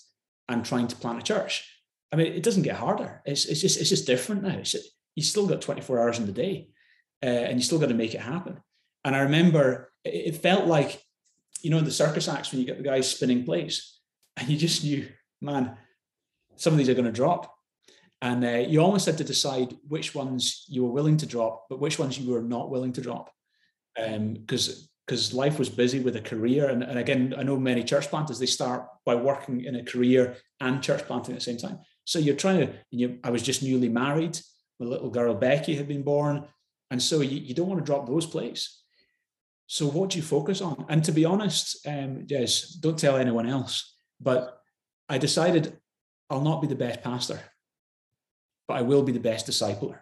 [0.47, 1.74] and trying to plan a church
[2.15, 3.21] I mean, it doesn't get harder.
[3.25, 4.57] It's, it's just it's just different now.
[4.57, 4.73] It's,
[5.15, 6.69] you still got 24 hours in the day,
[7.21, 8.61] uh, and you still got to make it happen.
[9.03, 11.03] And I remember it, it, felt like,
[11.61, 13.99] you know, the circus acts when you get the guys spinning plates,
[14.37, 15.09] and you just knew,
[15.41, 15.75] man,
[16.55, 17.53] some of these are going to drop,
[18.21, 21.81] and uh, you almost had to decide which ones you were willing to drop, but
[21.81, 23.29] which ones you were not willing to drop,
[23.93, 26.69] because um, because life was busy with a career.
[26.69, 30.35] And, and again, I know many church planters, they start by working in a career
[30.59, 31.79] and church planting at the same time.
[32.05, 34.39] So you're trying to, you, I was just newly married.
[34.79, 36.45] My little girl Becky had been born.
[36.91, 38.79] And so you, you don't want to drop those plays.
[39.67, 40.85] So what do you focus on?
[40.87, 43.95] And to be honest, um, yes, don't tell anyone else.
[44.21, 44.59] But
[45.09, 45.77] I decided
[46.29, 47.39] I'll not be the best pastor,
[48.67, 49.99] but I will be the best discipler.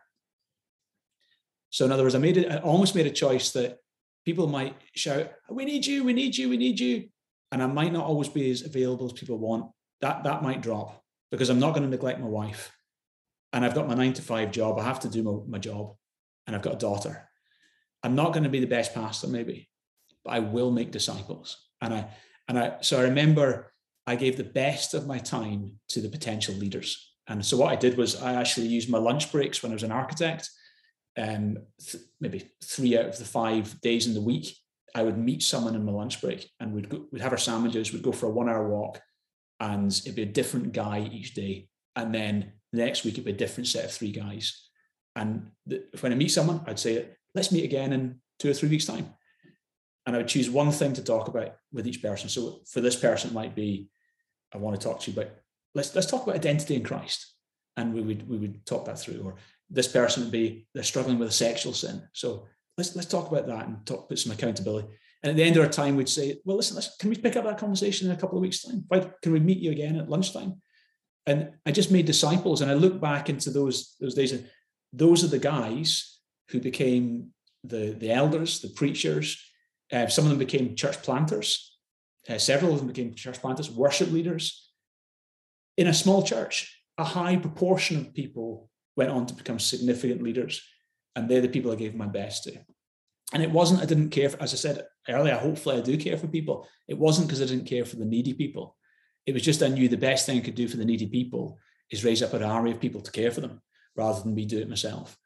[1.69, 3.79] So in other words, I made it, I almost made a choice that
[4.25, 7.09] people might shout, "We need you, we need you, we need you,"
[7.51, 9.71] and I might not always be as available as people want.
[10.01, 11.02] That that might drop
[11.33, 12.77] because I'm not going to neglect my wife.
[13.53, 14.77] And I've got my nine to five job.
[14.77, 15.95] I have to do my, my job.
[16.45, 17.27] And I've got a daughter.
[18.03, 19.67] I'm not going to be the best pastor, maybe,
[20.23, 21.57] but I will make disciples.
[21.81, 22.07] And I
[22.47, 23.73] and I so I remember
[24.05, 27.15] I gave the best of my time to the potential leaders.
[27.27, 29.83] And so what I did was I actually used my lunch breaks when I was
[29.83, 30.51] an architect.
[31.17, 34.55] Um, th- maybe three out of the five days in the week,
[34.93, 37.91] I would meet someone in my lunch break, and we'd go, we'd have our sandwiches,
[37.91, 39.01] we'd go for a one-hour walk,
[39.63, 41.69] and it'd be a different guy each day.
[41.95, 44.69] And then the next week it'd be a different set of three guys.
[45.15, 48.67] And the, when I meet someone, I'd say, let's meet again in two or three
[48.67, 49.13] weeks' time.
[50.05, 52.27] And I would choose one thing to talk about with each person.
[52.27, 53.87] So for this person, it might be,
[54.53, 55.31] I want to talk to you about
[55.73, 57.33] let's let's talk about identity in Christ.
[57.77, 59.21] And we would we would talk that through.
[59.23, 59.35] Or
[59.69, 62.03] this person would be they're struggling with a sexual sin.
[62.11, 62.47] So
[62.77, 64.89] let's let's talk about that and talk put some accountability.
[65.23, 67.37] And at the end of our time, we'd say, well, listen, listen, can we pick
[67.37, 68.83] up that conversation in a couple of weeks' time?
[68.89, 70.61] Why, can we meet you again at lunchtime?
[71.25, 72.61] And I just made disciples.
[72.61, 74.49] And I look back into those, those days, and
[74.91, 76.19] those are the guys
[76.49, 77.29] who became
[77.63, 79.41] the, the elders, the preachers.
[79.91, 81.77] Uh, some of them became church planters.
[82.27, 84.71] Uh, several of them became church planters, worship leaders
[85.77, 86.79] in a small church.
[86.97, 90.61] a high proportion of people went on to become significant leaders.
[91.15, 92.59] And they're the people I gave my best to.
[93.33, 96.17] And it wasn't, I didn't care for, as I said earlier, hopefully I do care
[96.17, 96.67] for people.
[96.87, 98.75] It wasn't because I didn't care for the needy people.
[99.25, 101.59] It was just I knew the best thing I could do for the needy people
[101.89, 103.61] is raise up an army of people to care for them
[103.95, 105.17] rather than me do it myself.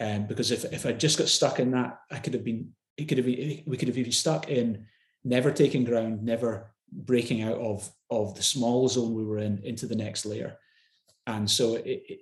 [0.00, 3.04] Um, because if, if I just got stuck in that, I could have been, it
[3.04, 4.86] could have been, we could have been stuck in
[5.22, 9.86] never taking ground, never breaking out of, of the small zone we were in into
[9.86, 10.56] the next layer.
[11.26, 12.20] And so it, it,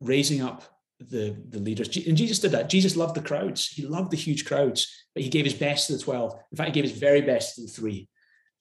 [0.00, 2.68] raising up the, the leaders, and Jesus did that.
[2.68, 3.68] Jesus loved the crowds.
[3.68, 6.34] He loved the huge crowds, but he gave his best to the 12.
[6.52, 8.08] In fact, he gave his very best to the three.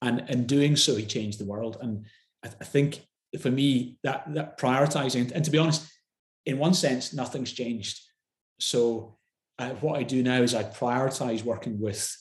[0.01, 1.77] And in doing so, he changed the world.
[1.81, 2.05] And
[2.43, 3.05] I, I think
[3.39, 5.89] for me, that, that prioritizing, and to be honest,
[6.45, 8.01] in one sense, nothing's changed.
[8.59, 9.17] So
[9.79, 12.15] what I do now is I prioritize working with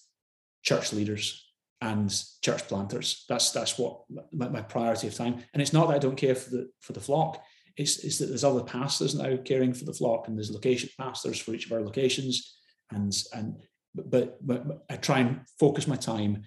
[0.62, 1.44] church leaders
[1.80, 3.24] and church planters.
[3.28, 4.02] That's that's what
[4.32, 5.42] my, my, priority of time.
[5.52, 7.42] And it's not that I don't care for the for the flock.
[7.76, 11.54] It's that there's other pastors now caring for the flock, and there's location pastors for
[11.54, 12.58] each of our locations.
[12.90, 13.56] And and
[13.94, 16.42] but, but, but I try and focus my time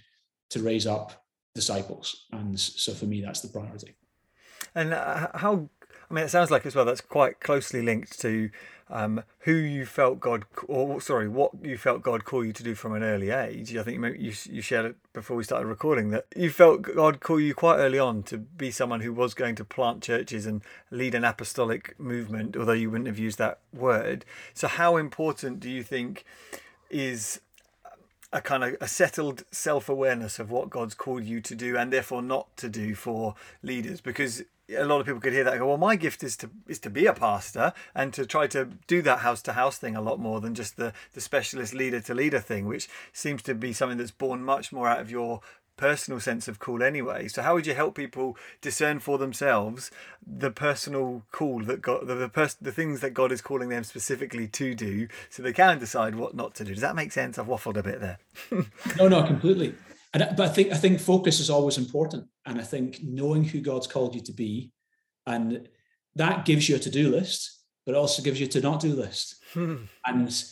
[0.49, 1.23] to raise up
[1.53, 2.25] disciples.
[2.31, 3.95] And so for me, that's the priority.
[4.73, 5.69] And uh, how
[6.09, 8.49] I mean, it sounds like as well that's quite closely linked to
[8.89, 12.75] um, who you felt God, or sorry, what you felt God call you to do
[12.75, 13.75] from an early age.
[13.75, 17.39] I think you you shared it before we started recording that you felt God call
[17.39, 21.15] you quite early on to be someone who was going to plant churches and lead
[21.15, 24.23] an apostolic movement, although you wouldn't have used that word.
[24.53, 26.23] So, how important do you think
[26.91, 27.41] is
[28.31, 32.21] a kind of a settled self-awareness of what God's called you to do and therefore
[32.21, 33.33] not to do for
[33.63, 36.49] leaders because a lot of people could hear that go, well, my gift is to
[36.67, 39.95] is to be a pastor and to try to do that house to house thing
[39.95, 43.53] a lot more than just the the specialist leader to leader thing, which seems to
[43.53, 45.41] be something that's born much more out of your
[45.77, 47.27] personal sense of call anyway.
[47.27, 49.91] So how would you help people discern for themselves
[50.25, 53.83] the personal call that God, the the, pers- the things that God is calling them
[53.83, 56.73] specifically to do, so they can decide what not to do?
[56.73, 57.37] Does that make sense?
[57.37, 58.19] I've waffled a bit there.
[58.97, 59.75] no, no, completely.
[60.15, 63.59] And, but I think I think focus is always important, and I think knowing who
[63.59, 64.71] God's called you to be,
[65.27, 65.67] and
[66.15, 69.43] that gives you a to-do list, but also gives you a to not do list,
[69.53, 69.75] hmm.
[70.05, 70.43] and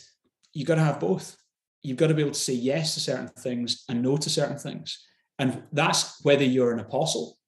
[0.52, 1.38] you've got to have both.
[1.82, 4.58] You've got to be able to say yes to certain things and no to certain
[4.58, 5.02] things,
[5.38, 7.38] and that's whether you're an apostle,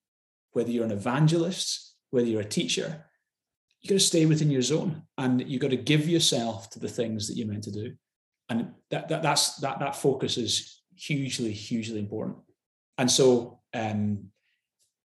[0.53, 3.05] whether you're an evangelist, whether you're a teacher.
[3.83, 6.89] You've got to stay within your zone, and you've got to give yourself to the
[6.89, 7.93] things that you're meant to do,
[8.49, 12.39] and that, that that's that that focus is hugely, hugely important.
[12.99, 14.31] And so, um,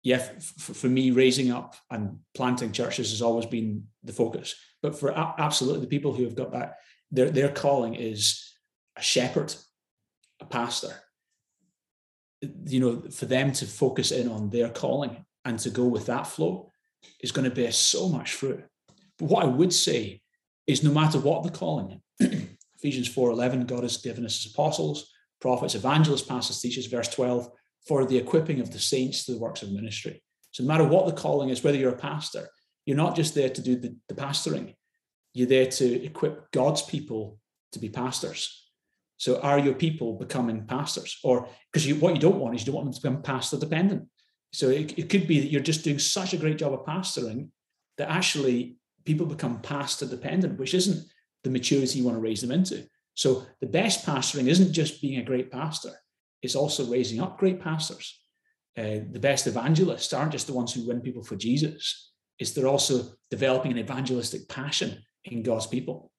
[0.04, 4.56] yeah, f- for me, raising up and planting churches has always been the focus.
[4.82, 6.78] But for a- absolutely the people who have got that,
[7.12, 8.54] their their calling is
[8.96, 9.54] a shepherd,
[10.40, 10.94] a pastor.
[12.66, 16.28] You know, for them to focus in on their calling and to go with that
[16.28, 16.72] flow
[17.20, 18.64] is going to bear so much fruit.
[19.18, 20.22] But what I would say
[20.68, 22.02] is, no matter what the calling,
[22.78, 25.12] Ephesians four eleven, God has given us as apostles,
[25.42, 27.50] prophets, evangelists, pastors, teachers, verse 12,
[27.88, 30.22] for the equipping of the saints to the works of ministry.
[30.52, 32.48] So no matter what the calling is, whether you're a pastor,
[32.86, 34.76] you're not just there to do the, the pastoring,
[35.34, 37.38] you're there to equip God's people
[37.72, 38.68] to be pastors.
[39.18, 41.20] So are your people becoming pastors?
[41.24, 43.58] Or because you, what you don't want is you don't want them to become pastor
[43.58, 44.08] dependent.
[44.54, 47.50] So it, it could be that you're just doing such a great job of pastoring
[47.98, 51.06] that actually people become pastor dependent, which isn't
[51.44, 52.88] the maturity you want to raise them into.
[53.20, 55.92] So the best pastoring isn't just being a great pastor,
[56.42, 58.18] it's also raising up great pastors.
[58.78, 62.66] Uh, the best evangelists aren't just the ones who win people for Jesus, it's they're
[62.66, 66.14] also developing an evangelistic passion in God's people.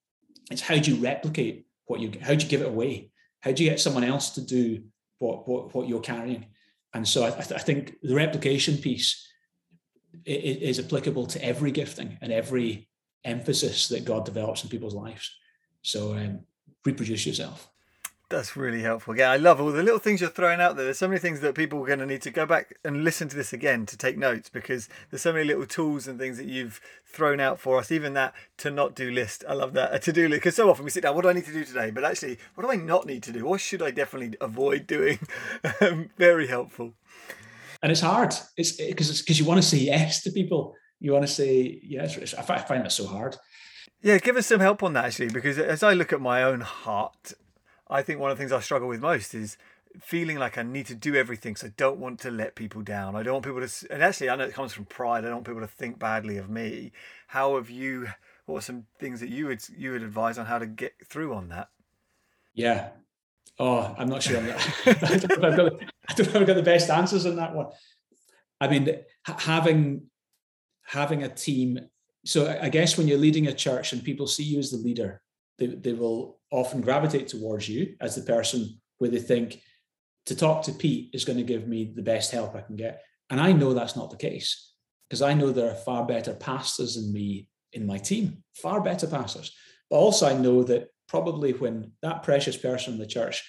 [0.51, 3.09] It's how do you replicate what you, how do you give it away?
[3.39, 4.83] How do you get someone else to do
[5.17, 6.45] what, what, what you're carrying?
[6.93, 9.27] And so I, th- I think the replication piece
[10.23, 12.89] is applicable to every gifting and every
[13.23, 15.35] emphasis that God develops in people's lives.
[15.81, 16.41] So um,
[16.85, 17.71] reproduce yourself.
[18.31, 19.17] That's really helpful.
[19.17, 20.85] Yeah, I love all the little things you're throwing out there.
[20.85, 23.27] There's so many things that people are going to need to go back and listen
[23.27, 26.45] to this again to take notes because there's so many little tools and things that
[26.45, 27.91] you've thrown out for us.
[27.91, 29.43] Even that to not do list.
[29.49, 29.93] I love that.
[29.93, 31.51] A to do list because so often we sit down, what do I need to
[31.51, 31.91] do today?
[31.91, 33.43] But actually, what do I not need to do?
[33.43, 35.19] What should I definitely avoid doing?
[35.81, 36.93] Um, very helpful.
[37.81, 38.33] And it's hard.
[38.55, 40.75] It's because because you want to say yes to people.
[40.99, 42.33] You want to say yes.
[42.33, 43.35] I find that so hard.
[44.01, 46.61] Yeah, give us some help on that actually, because as I look at my own
[46.61, 47.33] heart,
[47.87, 49.57] I think one of the things I struggle with most is
[49.99, 53.15] feeling like I need to do everything, so I don't want to let people down.
[53.15, 55.19] I don't want people to, and actually, I know it comes from pride.
[55.19, 56.91] I don't want people to think badly of me.
[57.27, 58.07] How have you?
[58.45, 61.33] What are some things that you would you would advise on how to get through
[61.33, 61.69] on that?
[62.53, 62.89] Yeah.
[63.59, 64.37] Oh, I'm not sure.
[64.37, 65.73] I'm not, I, don't know if I've got,
[66.09, 67.67] I don't know if I've got the best answers on that one.
[68.59, 68.89] I mean,
[69.25, 70.03] having
[70.83, 71.79] having a team.
[72.25, 75.21] So I guess when you're leading a church and people see you as the leader,
[75.57, 79.61] they, they will often gravitate towards you as the person where they think
[80.27, 83.01] to talk to Pete is going to give me the best help I can get.
[83.29, 84.73] And I know that's not the case
[85.09, 89.07] because I know there are far better pastors than me in my team, far better
[89.07, 89.55] pastors.
[89.89, 93.43] But also, I know that probably when that precious person in the church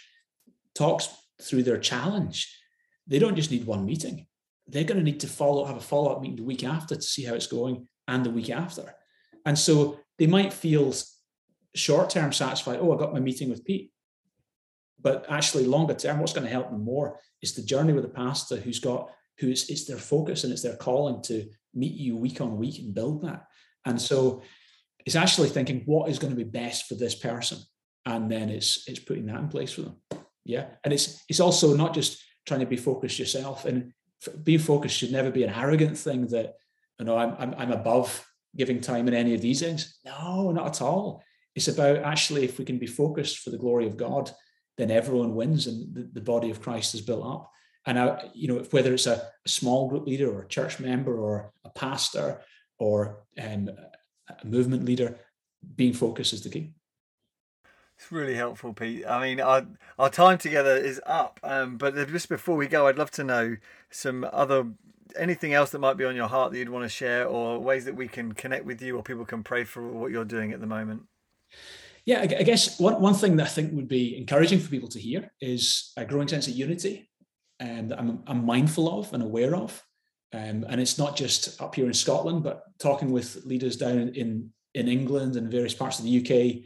[0.75, 1.09] talks
[1.43, 2.57] through their challenge,
[3.07, 4.27] they don't just need one meeting.
[4.66, 7.03] They're going to need to follow, have a follow up meeting the week after to
[7.03, 8.94] see how it's going and the week after.
[9.46, 10.92] And so they might feel
[11.74, 12.78] short term satisfied.
[12.80, 13.90] Oh, I got my meeting with Pete.
[15.00, 18.08] But actually, longer term, what's going to help them more is the journey with a
[18.24, 22.40] pastor who's got who's it's their focus and it's their calling to meet you week
[22.40, 23.46] on week and build that.
[23.84, 24.42] And so
[25.04, 27.58] it's actually thinking what is going to be best for this person,
[28.04, 29.96] and then it's it's putting that in place for them.
[30.44, 33.92] Yeah, and it's it's also not just trying to be focused yourself, and
[34.44, 36.54] being focused should never be an arrogant thing that
[37.03, 38.24] you know I'm I'm, I'm above
[38.57, 39.98] giving time in any of these things.
[40.05, 41.24] No, not at all.
[41.57, 44.30] It's about actually if we can be focused for the glory of God,
[44.78, 47.50] then everyone wins and the, the body of Christ is built up.
[47.86, 51.18] And I, you know, whether it's a, a, small group leader or a church member
[51.18, 52.40] or a pastor
[52.78, 53.68] or um,
[54.28, 55.18] a movement leader,
[55.74, 56.72] being focused is the key.
[57.96, 59.05] It's really helpful, Pete.
[59.07, 59.66] I mean, our
[59.98, 63.57] our time together is up, um, but just before we go, I'd love to know
[63.90, 64.66] some other
[65.16, 67.84] anything else that might be on your heart that you'd want to share, or ways
[67.84, 70.60] that we can connect with you, or people can pray for what you're doing at
[70.60, 71.02] the moment.
[72.04, 74.98] Yeah, I guess one, one thing that I think would be encouraging for people to
[74.98, 77.08] hear is a growing sense of unity
[77.62, 79.82] um, I'm, I'm mindful of and aware of.
[80.32, 84.50] Um, and it's not just up here in Scotland, but talking with leaders down in,
[84.74, 86.64] in England and various parts of the UK,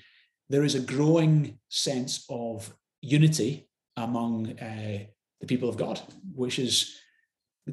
[0.48, 2.72] there is a growing sense of
[3.02, 4.98] unity among uh,
[5.40, 6.00] the people of God,
[6.34, 6.96] which is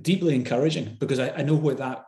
[0.02, 2.06] deeply encouraging because I, I know where that,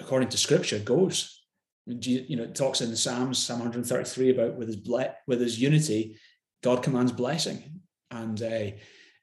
[0.00, 1.42] according to Scripture, goes.
[1.86, 5.60] You know, it talks in the Psalms, Psalm 133, about with his ble- with his
[5.60, 6.16] unity,
[6.62, 8.70] God commands blessing, and uh,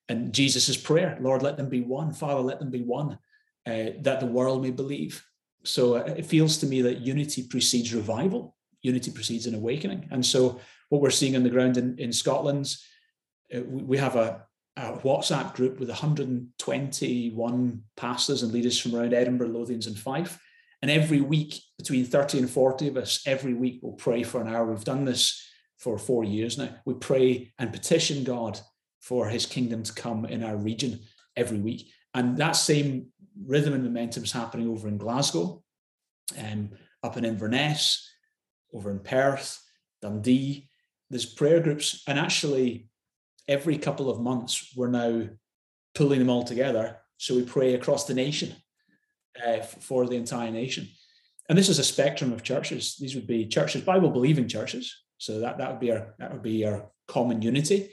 [0.07, 3.17] and Jesus' prayer, Lord, let them be one, Father, let them be one,
[3.65, 5.25] uh, that the world may believe.
[5.63, 10.23] So uh, it feels to me that unity precedes revival, unity precedes an awakening, and
[10.23, 10.59] so
[10.89, 12.75] what we're seeing on the ground in in Scotland,
[13.55, 14.45] uh, we have a,
[14.77, 20.39] a WhatsApp group with 121 pastors and leaders from around Edinburgh, Lothians, and Fife
[20.81, 24.47] and every week, between 30 and 40 of us, every week we'll pray for an
[24.47, 24.65] hour.
[24.65, 25.47] We've done this
[25.77, 26.75] for four years now.
[26.85, 28.59] We pray and petition God
[28.99, 31.01] for his kingdom to come in our region
[31.35, 31.91] every week.
[32.13, 33.07] And that same
[33.45, 35.63] rhythm and momentum is happening over in Glasgow,
[36.37, 36.71] um,
[37.03, 38.07] up in Inverness,
[38.73, 39.61] over in Perth,
[40.01, 40.67] Dundee.
[41.09, 42.03] There's prayer groups.
[42.07, 42.89] And actually,
[43.47, 45.27] every couple of months, we're now
[45.95, 46.97] pulling them all together.
[47.17, 48.55] So we pray across the nation
[49.45, 50.87] uh, for the entire nation.
[51.49, 52.95] And this is a spectrum of churches.
[52.97, 54.95] These would be churches, Bible believing churches.
[55.17, 57.91] So that, that would be our that would be our common unity,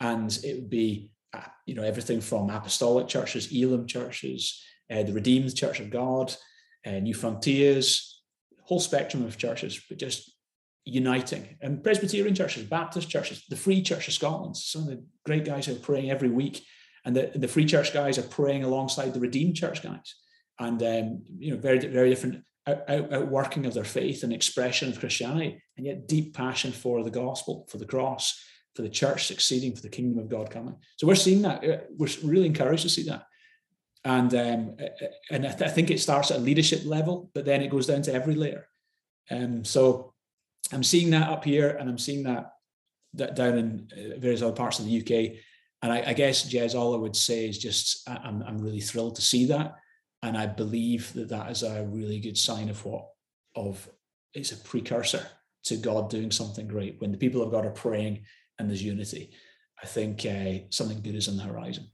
[0.00, 5.12] and it would be uh, you know everything from apostolic churches, Elim churches, uh, the
[5.12, 6.34] Redeemed Church of God,
[6.86, 8.22] uh, New Frontiers,
[8.62, 10.35] whole spectrum of churches, but just
[10.86, 11.58] uniting.
[11.60, 15.68] And Presbyterian churches, Baptist churches, the Free Church of Scotland, some of the great guys
[15.68, 16.64] are praying every week,
[17.04, 20.14] and the, the Free Church guys are praying alongside the Redeemed Church guys
[20.58, 24.88] and um, you know very very different out, out, outworking of their faith and expression
[24.88, 28.42] of Christianity, and yet deep passion for the gospel, for the cross,
[28.74, 30.76] for the church succeeding, for the kingdom of God coming.
[30.96, 31.64] So we're seeing that.
[31.64, 33.24] Uh, we're really encouraged to see that,
[34.04, 34.76] and um,
[35.30, 37.86] and I, th- I think it starts at a leadership level, but then it goes
[37.86, 38.66] down to every layer.
[39.30, 40.14] Um, so
[40.72, 42.52] I'm seeing that up here, and I'm seeing that
[43.14, 45.38] that down in uh, various other parts of the UK.
[45.82, 49.16] And I, I guess, Jez, all I would say is just I'm, I'm really thrilled
[49.16, 49.76] to see that
[50.22, 53.06] and I believe that that is a really good sign of what
[53.54, 53.88] of
[54.34, 55.24] it's a precursor
[55.64, 58.24] to God doing something great when the people of God are praying
[58.58, 59.30] and there's unity.
[59.82, 61.88] I think uh, something good is on the horizon.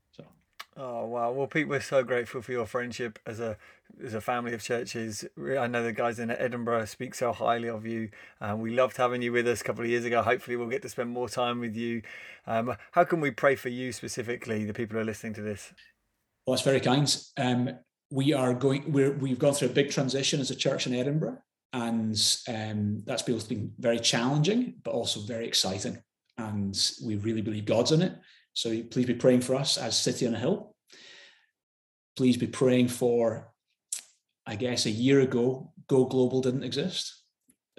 [0.75, 1.31] Oh wow!
[1.31, 3.57] Well, Pete, we're so grateful for your friendship as a
[4.03, 5.23] as a family of churches.
[5.37, 8.09] I know the guys in Edinburgh speak so highly of you.
[8.39, 10.23] and we loved having you with us a couple of years ago.
[10.23, 12.01] Hopefully, we'll get to spend more time with you.
[12.47, 15.73] Um, how can we pray for you specifically, the people who are listening to this?
[16.47, 17.15] Well, that's very kind.
[17.37, 17.77] Um,
[18.13, 21.37] we are going we're, we've gone through a big transition as a church in edinburgh
[21.73, 25.97] and um, that's been very challenging but also very exciting
[26.37, 28.13] and we really believe god's in it
[28.53, 30.75] so please be praying for us as city on a hill.
[32.15, 33.49] Please be praying for
[34.45, 37.21] i guess a year ago go global didn't exist.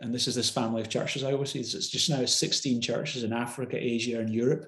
[0.00, 1.60] And this is this family of churches i always see.
[1.60, 4.66] It's just now 16 churches in africa asia and europe.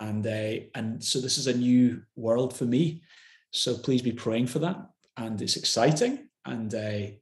[0.00, 3.02] And uh, and so this is a new world for me.
[3.52, 4.76] So please be praying for that.
[5.16, 6.28] And it's exciting.
[6.44, 7.14] And uh,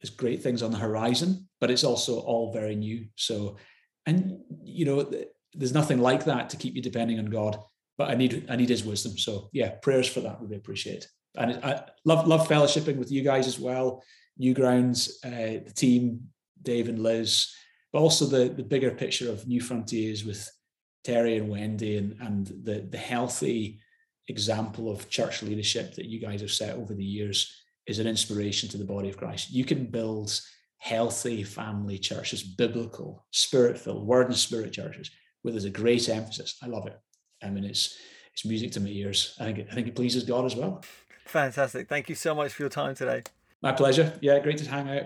[0.00, 3.06] there's great things on the horizon, but it's also all very new.
[3.14, 3.56] So,
[4.04, 5.10] and you know,
[5.56, 7.58] there's nothing like that to keep you depending on God.
[7.98, 9.16] But I need I need His wisdom.
[9.16, 11.06] So yeah, prayers for that would be appreciated.
[11.36, 14.02] And I love love fellowshipping with you guys as well.
[14.40, 16.28] Newgrounds, uh, the team,
[16.62, 17.52] Dave and Liz,
[17.92, 20.50] but also the the bigger picture of New Frontiers with
[21.04, 23.80] Terry and Wendy and and the the healthy
[24.28, 28.68] example of church leadership that you guys have set over the years is an inspiration
[28.68, 29.52] to the body of Christ.
[29.52, 30.38] You can build
[30.78, 35.10] healthy family churches, biblical, spirit filled, word and spirit churches,
[35.46, 36.58] where there's a great emphasis.
[36.60, 37.00] I love it.
[37.40, 37.96] I mean, it's
[38.32, 39.36] it's music to my ears.
[39.38, 40.82] I think it, I think it pleases God as well.
[41.24, 41.88] Fantastic.
[41.88, 43.22] Thank you so much for your time today.
[43.62, 44.18] My pleasure.
[44.20, 45.04] Yeah, great to hang out.